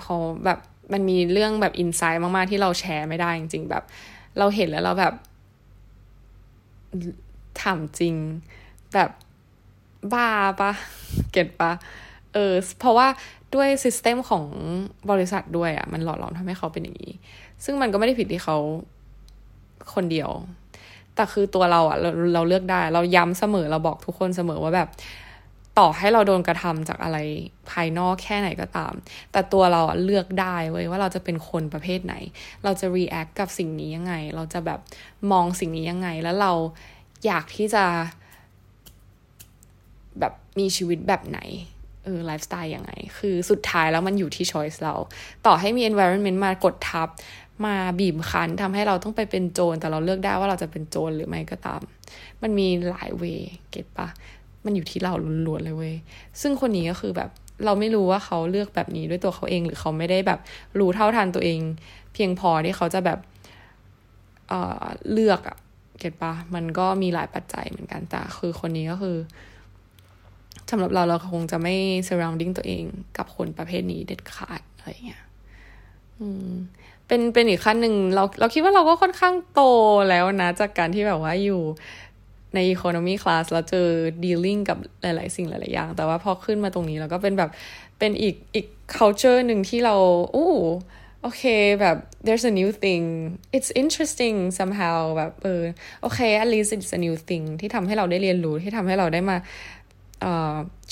[0.00, 0.58] เขาแบบ
[0.92, 3.84] มันมีเรื่องแบบอินไซต์มาก ๆ ที่เราแชร์ไม่ได้จริง ๆ แบบ
[4.38, 5.14] เราเห็นแล้วเราแบบ
[7.62, 8.14] ถามจริง
[8.94, 9.10] แบบ
[10.12, 10.28] บ้า
[10.60, 10.72] ปะ
[11.32, 11.72] เก็ตปะ
[12.32, 13.06] เออเพราะว่า
[13.54, 14.44] ด้วยซิสเต็มของ
[15.10, 17.12] บริษัทด้วยอะ่ะ มันหล่อหลอมทำให้เขาเป็นอย่างนี้
[17.64, 18.56] ซึ่งมันก็ไม่ได้ผิดที่เขา
[19.94, 20.30] คนเดียว
[21.16, 24.90] แต่คือตัวเราอะเราเราเลือกได้ เราย้ำเสมอเราบอกทุกคนเสมอว่าแบบ
[25.78, 27.18] ต่อให้เราโดนกระทำจากอะไร
[27.70, 28.94] ภายนอกแค่ไหนก็ตาม
[29.32, 32.14] แต่ตัวเราอะเลือกได้เว้ยว่าเราจะเป็นคนประเภทไหน
[32.64, 34.80] เราจะ react กับสิ่งนี้ยังไง เราจะแบบ
[35.32, 36.52] มองสิ่งนี้ยังไง แล้วเรา
[37.26, 37.84] อยากที่จะ
[40.20, 41.40] แบบมีชีวิตแบบไหน
[42.04, 44.94] เออไลฟ์สไตล์ยังไง คือสุดท้ายแล้วมันอยู่ที่ choice เรา
[45.46, 47.08] ต่อให้มี environment มากดทับ
[47.64, 51.80] มาบีบคั้นทำให้เราต้องไปเป็นโจรแต่เราเลือกได้ว่าเราจะเป็นโจรหรือไม่ก็ตาม
[52.42, 54.08] มันมีหลาย way get ปะ
[54.64, 55.12] มันอยู่ที่เรา
[55.46, 55.94] ล้วนๆเลยเว้ย
[56.40, 57.30] ซึ่งคนนี้ก็คือแบบ
[57.64, 60.40] เราไม่รู้ว่าเขาเลือกแบบนี้ด้วยตัวเขาเองหรือเขาไม่ได้แบบ
[60.78, 61.60] รู้เท่าทันตัวเอง
[62.12, 63.18] เพียงพอที่เขาจะแบบ
[64.48, 65.56] เออเลือกอะ
[65.98, 69.16] เก็ตปะมันก็มีหลายปัจจัยเหมือนกันแต่คือคนนี้ก็คือ
[70.70, 71.74] สำหรับเราเราคงจะไม่
[72.08, 72.84] surrounding ตัวเอง
[73.16, 75.22] กับคนประเภทนี้เด็ดขาดอะไรเงี้ย
[76.18, 76.52] อืม
[77.08, 79.62] เป็นเป็นอีกขั้นหนึ่งเราเราคิดว่าเราก็ค่อนข้างโต
[80.10, 81.62] แล้วนะ จากการที่แบบว่าอยู่
[82.54, 83.88] ใน economy class เราเจอ
[84.24, 87.50] dealing กับหลาย ๆ สิ่งหลาย ๆ อย่าง แต่ว่าพอขึ้นมาตรงนี้เราก็เป็นแบบ
[87.98, 89.94] เป็นอีกอีก culture หนึ่งที่เรา
[90.34, 90.52] อู้
[91.22, 91.42] โอเค
[91.80, 93.04] แบบ there's a new thing
[93.56, 95.62] it's interesting somehow แบบเออ
[96.02, 99.36] โอเค at least it's a new thing ที่ทำให้เราได้เรียนรู้ที่ทำให้เราได้มา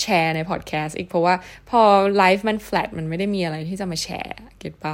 [0.01, 1.35] แชร์ในพอดแคสต์อีกเพราะว่า
[1.69, 1.81] พอ
[2.17, 4.93] ไลฟ์มัน flat มันไม่ได้มีอะไรที่จะมาแชร์ get ปะ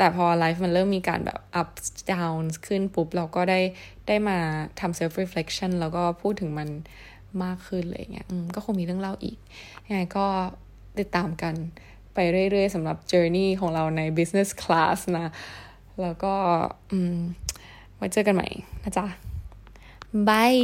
[0.00, 1.70] แต่พอ life มันเริ่มมีการแบบ up
[2.12, 3.60] down ขึ้นปุ๊บ เราก็ได้
[4.08, 4.38] ได้มา
[4.80, 6.68] ทำ self reflection แล้วก็พูดถึงมัน
[7.44, 9.38] มากขึ้นอะไรเงี้ยก็คงมีเรื่องเล่าอีก
[9.86, 10.26] ยังไงก็
[10.98, 11.54] ติดตามกัน
[12.14, 12.18] ไป
[12.50, 15.32] เรื่อยๆสำหรับ journey ของเราใน business class นะ
[16.02, 16.34] แล้วก็
[17.96, 18.48] ไว้เจอกันใหม่
[18.82, 19.06] นะจ๊ะ
[20.28, 20.54] บาย